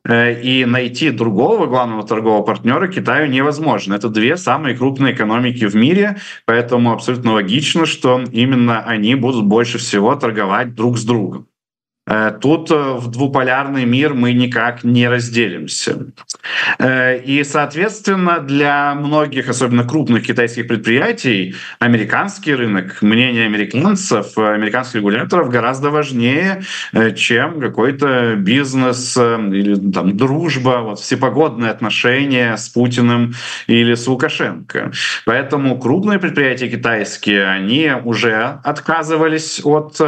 [0.08, 3.96] Э, и найти другого главного торгового партнера Китаю невозможно.
[3.96, 9.80] Это две самые крупные экономики в мире, поэтому абсолютно логично, что именно они будут больше
[9.80, 11.48] всего торговать друг с другом.
[12.08, 16.06] Э, тут э, в двуполярный мир мы никак не разделимся.
[16.78, 25.50] Э, и, соответственно, для многих, особенно крупных китайских предприятий, американский рынок, мнение американцев, американских регуляторов
[25.50, 26.62] гораздо важнее,
[27.16, 33.34] чем какой-то бизнес или там, дружба, вот, всепогодные отношения с Путиным
[33.68, 34.92] или с Лукашенко.
[35.26, 40.00] Поэтому крупные предприятия китайские, они уже отказывались от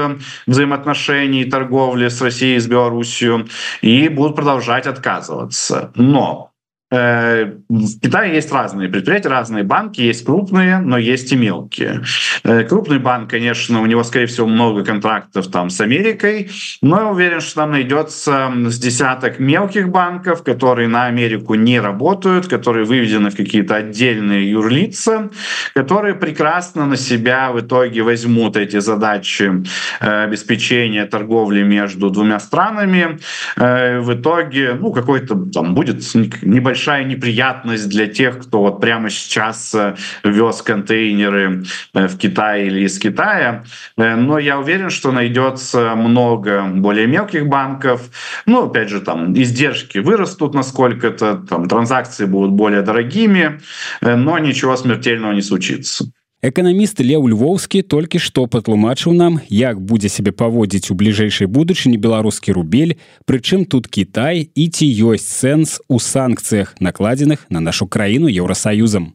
[0.45, 3.45] взаимоотношений торговли торговли с Россией, с Белоруссией
[3.81, 5.91] и будут продолжать отказываться.
[5.95, 6.51] Но
[6.89, 12.03] в Китае есть разные предприятия, разные банки, есть крупные, но есть и мелкие.
[12.45, 16.49] Э, крупный банк, конечно, у него, скорее всего, много контрактов там с Америкой,
[16.81, 22.47] но я уверен, что там найдется с десяток мелких банков, которые на Америку не работают,
[22.47, 25.29] которые выведены в какие-то отдельные юрлица,
[25.73, 29.51] которые прекрасно на себя в итоге возьмут эти задачи
[29.99, 33.19] э, обеспечения торговли между двумя странами.
[33.57, 35.97] В итоге, ну, какой-то там будет
[36.43, 41.63] небольшой большая неприятность для тех, кто вот прямо сейчас э, вез контейнеры
[41.95, 43.63] э, в Китай или из Китая.
[43.97, 48.01] Э, но я уверен, что найдется много более мелких банков.
[48.45, 53.59] Ну, опять же, там издержки вырастут насколько-то, там транзакции будут более дорогими,
[54.01, 56.05] но ничего смертельного не случится.
[56.47, 62.55] Эканаміст Леў Львоўскі толькі што патлумачыў нам, як будзе сябе паводзіць у бліжэйшай будучыні беларускі
[62.55, 62.95] рубель,
[63.27, 69.11] прычым тут Кітай і ці ёсць сэнс у санкцыях, накладзеных на нашу краіну еўросаюзам.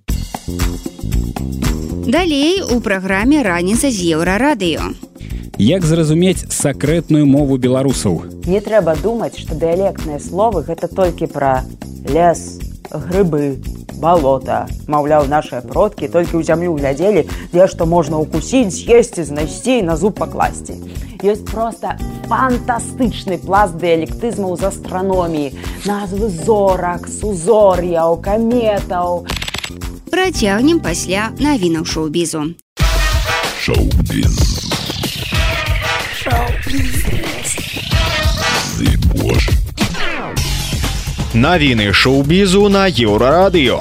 [2.05, 4.93] Далей у праграме раніца з еўрарадыё.
[5.57, 8.45] Як зразумець сакрэтную мову беларусаў?
[8.45, 11.65] Не трэба думаць, што дыялектныя словы гэта толькі пра
[12.13, 12.61] лес,
[12.93, 13.59] грыбы,
[13.97, 19.97] балота маўляў нашыя продкі толькі ў зямлю глядзелі дзе што можна укусіць з'есці знайсці на
[19.97, 20.79] зуб пакласці.
[21.23, 21.95] Ёсць просто
[22.27, 25.55] фантастычны пласт дыялектызмаў з астраноміі
[25.87, 29.25] назвы зорак сузор'яў каметаў.
[30.11, 32.53] Працягнем пасля навінаў шоу-бізу.
[33.63, 34.53] Шоу-біз
[39.15, 39.53] Боже.
[41.35, 43.81] Навіны шоу-бізу на еўрарадыё.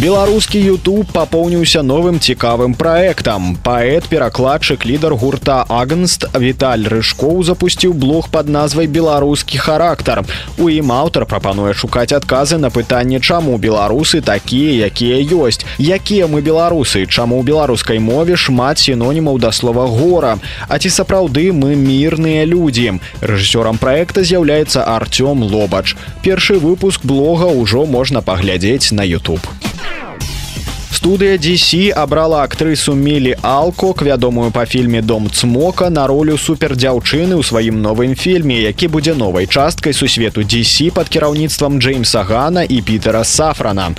[0.00, 3.58] Беларускі YouTube папоўніўся новым цікавым праектам.
[3.60, 10.24] Паэт, перакладчык, лідар гурта Агнст Віталь Рыжкоў запусціў блог пад назвай беларускі характар.
[10.56, 15.60] У ім аўтар прапануе шукаць адказы на пытанне, чаму беларусы такія, якія ёсць.
[15.76, 20.38] Якія мы беларусы, чаму ў беларускай мове шмат сінонімаў да слова гора.
[20.72, 22.96] А ці сапраўды мы мірныя людзі.
[23.20, 25.92] Рэжысёрам праекта з'яўляецца Артём Лобач.
[26.24, 29.44] Першы выпуск блога ўжо можна паглядзець на YouTube
[31.02, 37.42] студыя DC абрала актрысу мелі алкок вядомую па фільме дом цмока на ролю супердзяўчыны ў
[37.42, 43.24] сваім новым фільме які будзе новай часткай сусвету DC под кіраўніцтвам джеймса гана і пітера
[43.26, 43.90] сафрана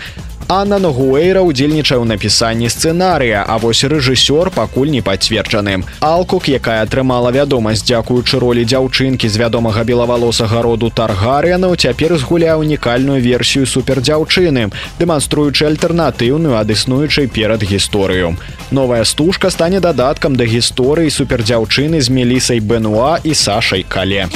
[0.48, 5.84] Анна Ногуэйра ўдзельнічае ў напісанні сцэнарыя, а вось рэжысёр пакуль не пацверджаны.
[6.04, 13.22] Алкук, якая атрымала вядомасць дзякуючы ролі дзяўчынкі з вядомага белавалосага роду таргарыянаў, цяпер згуляе унікальную
[13.24, 14.70] версію супердзяўчыны,
[15.00, 18.36] дэманструючы альтэрнатыўную ад існуючай перад гісторыю.
[18.72, 24.28] Новая стужка стане дадаткам да гісторыі супердзяўчыны з мелісай Бенуа і Сашай Кале.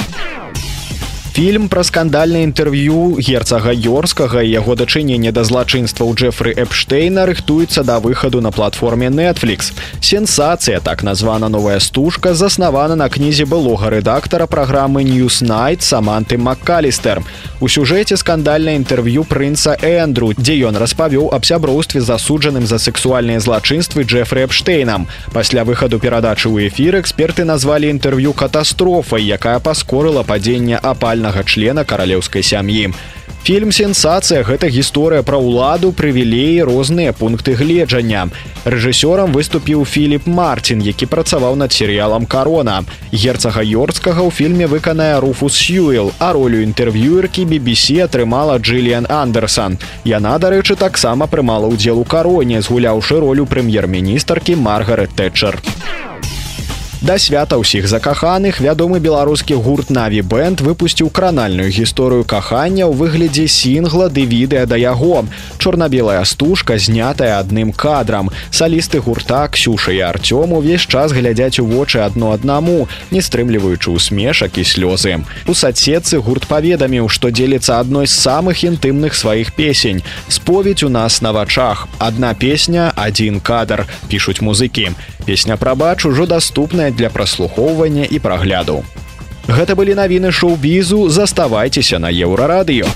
[1.38, 7.86] Фільм пра скандальнае інтэрв'ю герцага Йорскага і яго дачынення да злачынства ў Джефры Эпштейна рыхтуецца
[7.86, 9.70] да выхаду на платформе Netflix.
[10.02, 17.22] Сенсацыя, так названа новая стужка, заснавана на кнізе былога рэдактара праграмы Newsnight Саманты Маккалістер.
[17.60, 24.02] У сюжэце скандальнае інтэрв'ю прынца Эндру, дзе ён распавёў аб сяброўстве засуджаным за сексуальныя злачынствы
[24.02, 25.06] Джефры Эпштейнам.
[25.30, 31.84] Пасля выхаду перадачы ў эфір эксперты назвалі інтэрв'ю катастрофай, якая паскорыла падзенне апальна паўнамоцнага члена
[31.84, 32.92] каралеўскай сям'і.
[33.44, 38.28] Фільм сенсацыя гэта гісторыя пра ўладу прывілеі розныя пункты гледжання.
[38.64, 42.84] Рэжысёрам выступіў Філіп Марцін, які працаваў над серыялам карона.
[43.12, 49.78] Герцага Йорцкага ў фільме выканае Руфус Сьюэл, а ролю інтэрв'юеркі BBC атрымала Джиллиан Андерсон.
[50.04, 55.62] Яна, дарэчы, таксама прымала ўдзел у кароне, згуляўшы ролю прэм'ер-міністаркі Маргарет Тэтчер.
[57.00, 63.46] Да свята ўсіх закаханых вядомы беларускі гурт Наві Бэнд выпусціў кранальную гісторыю кахання ў выглядзе
[63.46, 65.22] сінгла ды відэа да яго.
[65.62, 68.34] Чорна-белая стужка знятая адным кадрам.
[68.50, 74.58] Салісты гурта Ксюша і Артём увесь час глядзяць у вочы адно аднаму, не стрымліваючы ўсмешак
[74.58, 75.22] і слёзы.
[75.46, 80.02] У садсетцы гурт паведаміў, што дзеліцца адной з самых інтымных сваіх песень.
[80.26, 81.86] Споведь у нас на вачах.
[82.02, 84.98] Адна песня, адзін кадр, пішуць музыкі.
[85.28, 88.84] Песня прабач ужо даступная для праслухоўвання і прагляду.
[89.48, 92.88] Гэта былі навіны шоу-бізу, заставайцеся на еўрарадыё.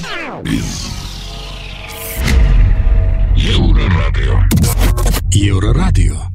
[3.36, 4.36] Еўрарадыё.
[5.32, 6.31] Еўрарадыё.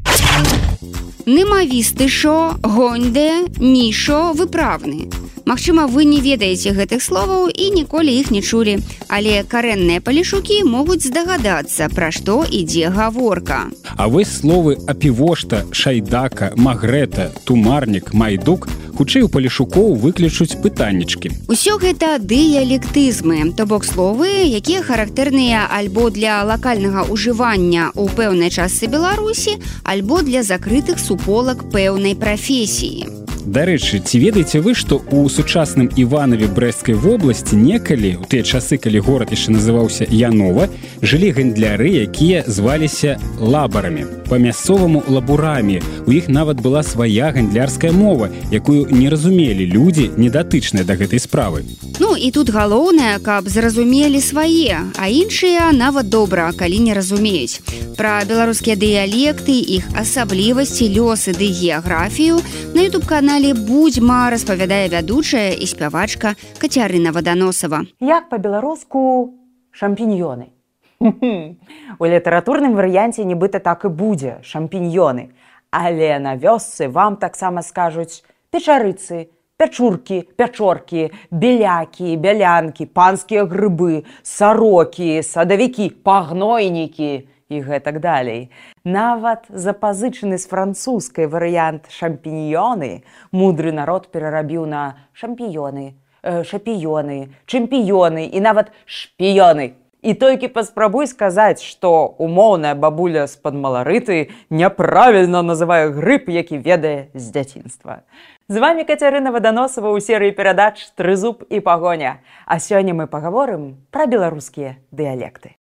[1.28, 5.12] Нымавісты шо, гоньде, нішо, выправны.
[5.44, 11.04] Магчыма, вы не ведаеце гэтых словаў і ніколі іх не чулі, але карэнныя палішукі могуць
[11.04, 13.68] здагадацца, пра што ідзе гаворка.
[13.96, 18.68] А вось словы апівошта, шайдака, магрэта, тумарнік, майдук,
[18.98, 21.30] хутчэй у палішукоў выключуць пытаннічкі.
[21.48, 28.90] Усё гэта дыялектызмы, то бок словы, якія характэрныя альбо для лакальнага ўжывання ў пэўнай частцы
[28.90, 33.10] Беларусі, альбо для закрытых суполак пэўнай прафесіі.
[33.48, 39.00] Дарэчы, ці ведаеце вы, што ў сучасным Іванаве брэсцкай вобласці некалі у тыя часы, калі
[39.00, 40.68] горад яшчэ называўся Янова,
[41.00, 44.04] жылі гандляры, якія зваліся лабарамі.
[44.28, 45.80] Па-мясцоваму лабурамі.
[46.04, 51.64] У іх нават была свая гандлярская мова, якую не разумелі людзі, недатычныя да гэтай справы.
[52.04, 57.64] Ну і тут галоўнае, каб зразумелі свае, а іншыя нават добра, калі не разумеюць.
[57.96, 62.44] Пра беларускія дыялекты, іх асаблівасці, лёсы ды геаграфію
[62.76, 67.86] на YouTube-канале будзьма распавядае вядучая і спявачка Кацярына Ваданосава.
[68.02, 69.38] Як па-беларуску
[69.70, 70.50] шампіньёны.
[72.02, 75.30] У літаратурным варыянце нібыта так і будзе шампіньёны.
[75.70, 85.90] Але на вёсцы вам таксама скажуць печарыцы, пячуркі, пячоркі, белякі, бялянкі, панскія грыбы, сарокі, садавікі,
[86.02, 88.52] пагнойнікі і гэтак далей.
[88.84, 95.94] Нават запазычаны з французскай варыянт шампіньёны мудры народ перарабіў на шампіёны,
[96.24, 99.74] э, шапіёны, чэмпіёны і нават шпіёны.
[100.02, 107.32] І толькі паспрабуй сказаць, што умоўная бабуля з-пад маларыты няправільна называе грыб, які ведае з
[107.32, 108.06] дзяцінства.
[108.48, 112.22] З вами Кацярына Ваданосава ў серыі перадач трызуб і пагоня.
[112.46, 115.58] А сёння мы пагаворым пра беларускія дыялекты.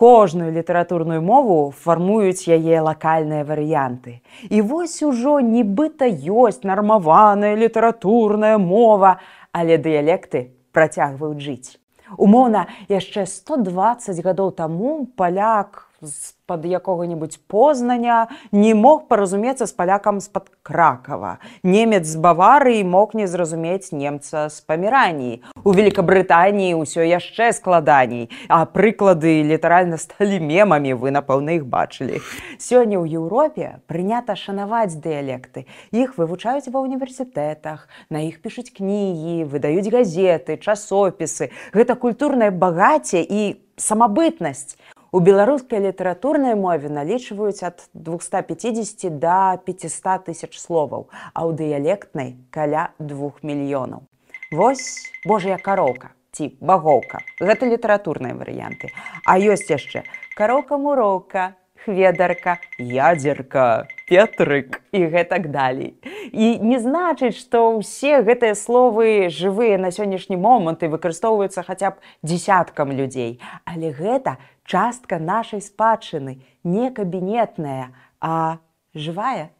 [0.00, 4.24] Кожную літаратурную мову фармуюць яе лакальныя варыянты.
[4.48, 9.20] І вось ужо нібыта ёсць нармаваная літаратурная мова,
[9.52, 11.76] але дыялекты працягваюць жыць.
[12.16, 20.50] Умоўна, яшчэ 120 гадоў таму паляк з-пад якога-небудзь познання не мог паразумецца з палякам з-пад
[20.62, 21.38] кракава.
[21.62, 25.42] Немец з баварыі мог не зразумець немца з паміраніі.
[25.64, 32.24] У Великабрытаніі ўсё яшчэ складаней, а прыклады літаральна сталі мемамі вы напэўна іх бачылі.
[32.56, 35.68] Сёння ў Еўропе прынята шанаваць дыялекты.
[35.92, 41.52] Іх вывучаюць ва ўніверсітэтах, на іх пішуць кнігі, выдаюць газеты, часопісы.
[41.76, 44.76] Гэта культурнае багацце і самабытнасць.
[45.12, 52.94] У беларускай літаратурнай мове налічваюць ад 250 до 500 тысяч словаў, а ў дыялектнай каля
[53.02, 54.06] двух мільёнаў.
[54.54, 57.26] Вось Божая кароўка ці багоўка.
[57.42, 58.94] Гэта літаратурныя варыянты.
[59.26, 60.06] А ёсць яшчэ
[60.38, 65.94] кароўка муроўка, хведарка, ядзерка, петрык і гэтак далей.
[66.34, 72.02] І не значыць, што ўсе гэтыя словы жывыя на сённяшні момант і выкарыстоўваюцца хаця б
[72.26, 73.38] дзясяткам людзей.
[73.62, 78.58] Але гэта частка нашай спадчыны не кабінетная, а
[78.98, 79.54] жывая.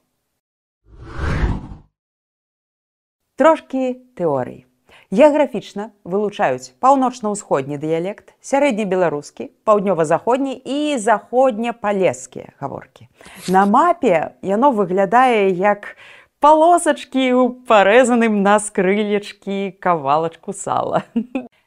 [3.38, 4.69] Трошкі тэорыі.
[5.10, 13.10] Геаграфічна вылучаюць паўночна-ўсходні дыялект, сярэднебеларускі, паўднёва-заходні і заходне-палескія гаворкі.
[13.50, 15.98] На мапе яно выглядае як
[16.38, 21.02] палосачкі ў парэзаным на скрылечкі кавалачку сала.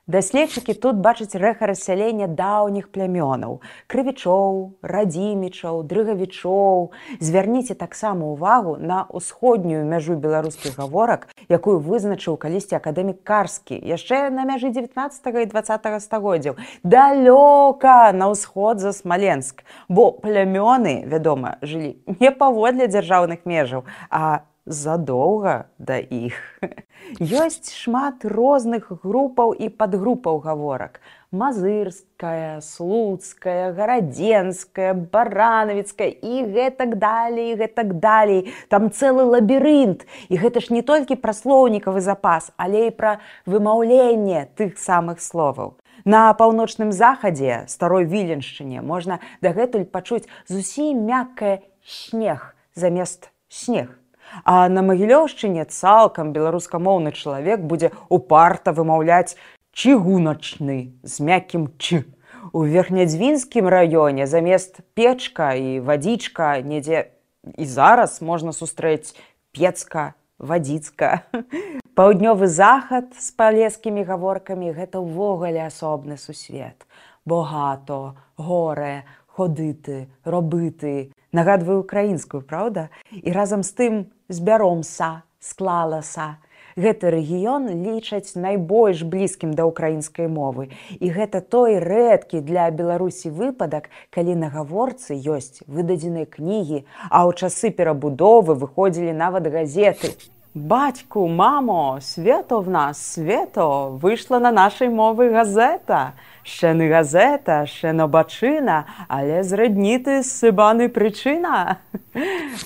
[0.04, 6.92] Даследчыкі тут бачаць рэха рассялення даўніх плямёнаў, крывічоў, радзімічаў, дрыгавічоў.
[7.24, 14.44] Звярніце таксама ўвагу на ўсходнюю мяжу беларускіх гаворак, якую вызначыў калісьці акадэмік карскі, яшчэ на
[14.44, 14.92] мяжы 19
[15.40, 16.60] і 20 стагоддзяў.
[16.84, 25.66] Далёка на ўсход за смаленск, бо плямёны, вядома, жылі не паводле дзяржаўных межаў, а задоўга
[25.78, 26.38] да іх.
[27.20, 31.02] Ёсць шмат розных групаў і падгрупаў гаворак.
[31.32, 38.54] Мазырская, слуцкая, гарадзенская, баранавіцкая і гэтак далей, гэтак далей.
[38.70, 40.08] Там цэлы лабірынт.
[40.30, 45.76] І гэта ж не толькі пра слоўнікавы запас, але і пра вымаўленне тых самых словаў.
[46.06, 54.03] На паўночным захадзе старой віленшчыне можна дагэтуль пачуць зусім мяккае снег замест снег.
[54.44, 59.38] А на магілёўшчыне цалкам беларускамоўны чалавек будзе упарта вымаўляць
[59.74, 62.04] чыгуначны з мяккім ч.
[62.52, 67.14] У верхнядзвінскім раёне замест печка і вадзічка недзе
[67.58, 69.16] і зараз можна сустрэць
[69.52, 71.24] пецка вадзіцка.
[71.98, 76.86] Паўднёвы захад з палескімі гаворкамі гэта ўвогуле асобны сусвет.
[77.26, 81.14] Богато горе ходыты робыты.
[81.32, 82.90] Нагадваю украінскую праўда?
[83.10, 83.94] І разам з тым
[84.34, 86.34] збяромса склалася
[86.76, 90.70] гэты рэгіён лічаць найбольш блізкім да ўкраінскай мовы.
[90.98, 97.32] І гэта той рэдкі для беларусі выпадак калі на гаворцы ёсць выдадзеныя кнігі а ў
[97.38, 100.18] часы перабудовы выходзілі нават газеты.
[100.54, 107.94] Бацьку мамо свето в нас свето выйшла на нашай мовы газета ще не газета ще
[107.94, 111.80] нобачына але зрадніты сыбаны прычына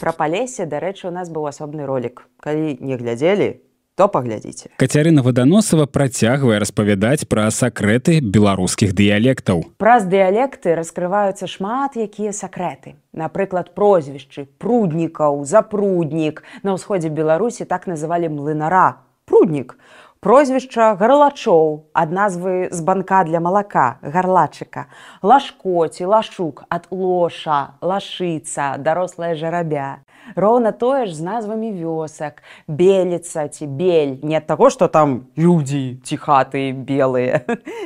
[0.02, 2.28] пра палесе дарэчы у нас быў асобны ролик.
[2.42, 3.62] Калі не глядзелі
[3.98, 12.30] то паглядзіце Кацярына ваданосава працягвае распавядаць пра сакрэты беларускіх дыялектаў праз дыялекты раскрываюцца шмат якія
[12.30, 19.74] сакрэты напрыклад прозвішчы пруднікаў запруднік на ўсходзе беларусі так называлі млынара пруднік
[20.20, 24.88] прозвішча гарлачоў ад назвы з банка для малака гарлачыка
[25.22, 30.04] лашкоці лашук ад лоша лашыца дарослая жарабя.
[30.36, 32.44] Роўна тое ж з назвамі вёсак.
[32.68, 34.20] Беліца ці бель.
[34.24, 37.46] Не ад таго што там людзі ці хаты белыя.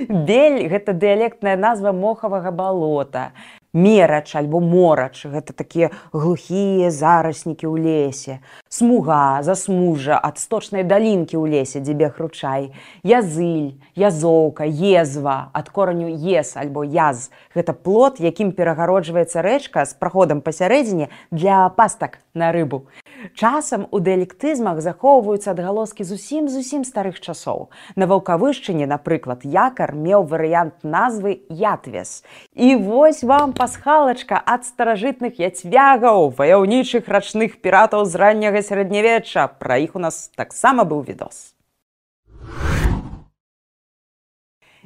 [0.10, 3.32] Бель гэта дыялектная назва мохавага балота
[3.74, 5.26] мерач альбо морач.
[5.26, 8.40] Гэта такія глухія зараснікі ў лесе.
[8.70, 12.72] Смуга засмужа ад сточнай далінкі ў лесе дзе бег ручай.
[13.04, 17.32] Языль язоўка езва ад кораню ес альбо яз.
[17.56, 22.88] Гэта плод якім перагароджваецца рэчка з праходам пасярэдзіне для пастак на рыбу
[23.36, 27.70] часам у дыялектызмах захоўваюцца адгалоскі зусім зусім старых часоў.
[27.96, 32.24] На ваўкавышчыне напрыклад якар меў варыянт назвы ятвес
[32.56, 39.48] і вось вам пасхалачка ад старажытных яцвягаў ваяўнічых рачных піратаў з ранняга сярэднявечча.
[39.60, 41.54] Пра іх у нас таксама быў відос.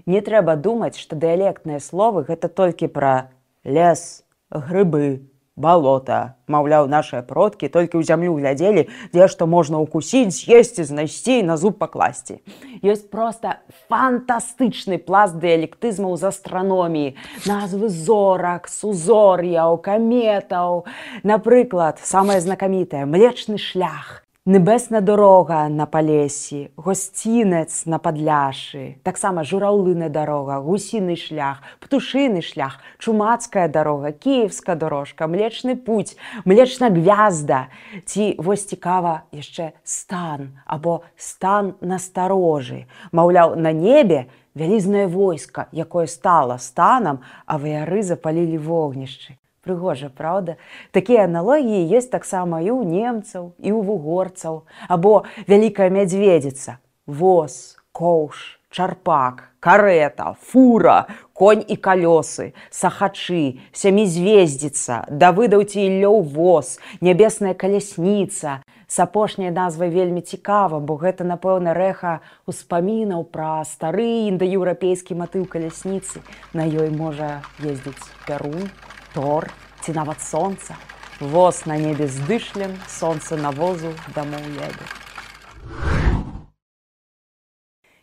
[0.06, 3.32] Не трэба думаць што дыялектныя словы гэта толькі пра
[3.64, 5.26] лес грыбы
[5.56, 11.56] балота маўляў нашыя продкі толькі ў зямлю глядзелі дзе што можна укусіць з'есці знайсці на
[11.58, 12.44] зуб пакласці.
[12.84, 17.16] Ёсць проста фантастычны пласт дыялектызмаў з астраноміі
[17.48, 20.84] назвы зорак сузор'яў каметаў.
[21.24, 30.60] Напрыклад самае знакамітае млечны шлях Небесна дорога на палесі, госцінец на падляшы, таксама жураўлына дарога,
[30.62, 36.14] гусіны шлях, птушыны шлях, чумацкая дарога, кіевска дорожка, млечны путь,
[36.46, 37.74] млечна гвязда,
[38.06, 42.86] ці вось цікава яшчэ стан або стан насторожы.
[43.10, 50.56] Маўляў, на небе вялізнае войска, якое стала станам, а ваяры запалілі вогнішчы прыгожа праўда?
[50.94, 54.64] Такія аналогіі ёсць таксама і ў немцаў і ў вугорцаў.
[54.88, 56.78] Або вялікая мядзведзіца
[57.10, 67.54] воз коўш чарпак карета фура конь і калёсы сахачы сямізвездзіца давыдаў ці іллёў воз нябесная
[67.56, 72.20] калясніца с апошняй назвай вельмі цікава бо гэта напэўна рэха
[72.52, 76.22] успамінаў пра стары індаеўрапейскі матыў калясніцы.
[76.54, 78.70] На ёй можа ездзіць пярун
[79.16, 79.50] тор
[79.82, 80.76] ці нават сонца.
[81.20, 84.86] Воз на небе здышлем сонца навозу дамоў ябе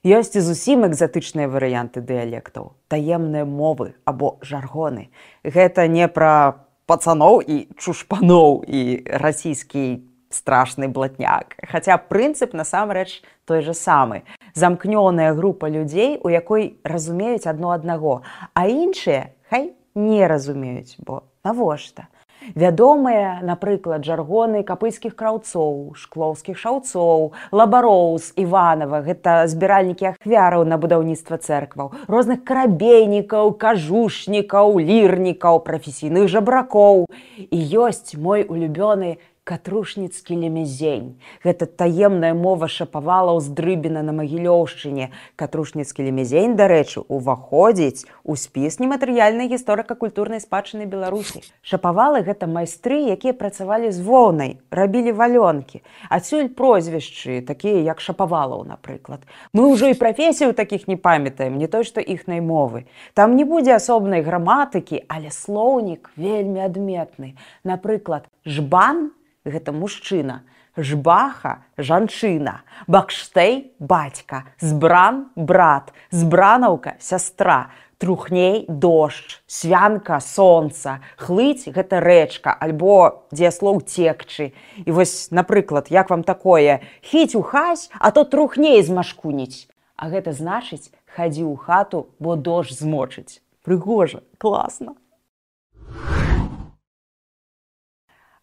[0.02, 2.74] ёсць і зусім экзатычныя варыянты дыялектаў.
[2.90, 5.14] Таемныя мовы або жаргоны.
[5.46, 10.02] Гэта не пра пацаноў і чушпаноў і расійскі
[10.34, 11.54] страшны блатняк.
[11.62, 14.26] Хаця прынцып насамрэч той же самы.
[14.54, 18.22] Замкнёная група людзей у якой разумеюць адно аднаго
[18.54, 22.08] а іншыя хай не разумеюць бо навошта?
[22.54, 31.94] Вядомыя напрыклад жаргоны капыцкіх краўцоў шклоўскіх шаўцоў лабароўз иванова гэта збіральнікі ахвяраў на будаўніцтва церкваў
[32.10, 37.06] розных карабейнікаў кажушнікаў лірнікаў прафесійных жабракоў.
[37.38, 45.10] І ёсць мой улюбёны катрушніцкі лемезень гэта таемная мова шапавала з дрыбіна на магілёўшчыне.
[45.34, 51.42] Катрушніцкі лемезень дарэчы уваходзіць у спіс нематэрыяльнай гісторыка-культурнай спадчыны беларусі.
[51.66, 55.82] Шапавалы гэта майстры якія працавалі з воўнай рабілі валёнкі.
[56.06, 59.26] Адсюль прозвішчы такія як шапавалаў напрыклад.
[59.50, 62.86] Мы ўжо і прафесію такіх не памятаем не той што іхнай мовы.
[63.18, 67.34] Там не будзе асобнай граматыкі але слоўнік вельмі адметны.
[67.66, 69.10] Напрыклад жбан
[69.44, 70.42] гэта мужчына.
[70.76, 72.62] Жбаха жанчына.
[72.86, 74.44] Бакштей бацька.
[74.58, 75.92] Збран брат.
[76.10, 77.70] Збранаўка сястра.
[77.98, 79.38] Трухней дождж.
[79.46, 84.56] Свянка солнца хлыць гэта рэчка альбо дзеяслоў цекчы.
[84.82, 86.80] І вось напрыклад як вам такое?
[87.02, 89.68] Хіць у хась а то трухней змашкуніць.
[89.94, 93.38] А гэта значыць хадзі ў хату бо дождж змочыць.
[93.62, 94.98] Прыгожа класна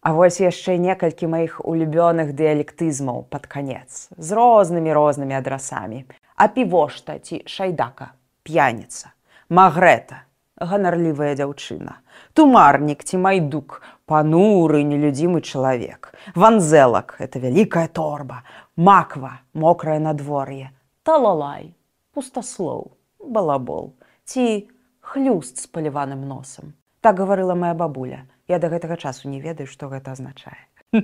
[0.00, 6.04] А вось яшчэ некалькі маіх улюбёных дыялектызмаў пад канец з рознымі рознымі адрасамі.
[6.36, 9.12] А півошта ці шайдака п'яніца
[9.50, 10.24] магрэта
[10.56, 12.00] ганарлівая дзяўчына
[12.38, 18.40] тумарнік ці майдук пануры нелюдзімы чалавек ванзелак это вялікая торба
[18.76, 20.72] маква мокрае надвор'е
[21.04, 21.72] талалай
[22.16, 22.88] пустаслоў
[23.20, 23.92] балабол
[24.24, 24.70] ці
[25.00, 26.74] хлюст з паліваным носам.
[27.00, 30.58] Так гаварыла моя бабуля я да гэтага часу не ведаю што гэта азначае.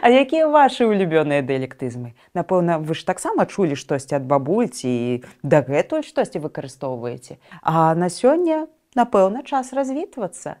[0.00, 2.14] А якія вашы улюбёныя дыялектызмы?
[2.32, 5.10] Напэўна вы ж таксама чулі штосьці ад бабульці і
[5.42, 7.36] дагэтуль штосьці выкарыстоўваеце.
[7.60, 10.56] А на сёння напэўна час развітвацца.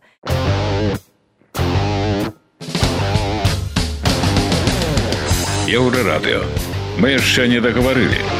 [5.70, 6.44] Еўрарадыо
[7.00, 8.39] мы яшчэ не дагаварылі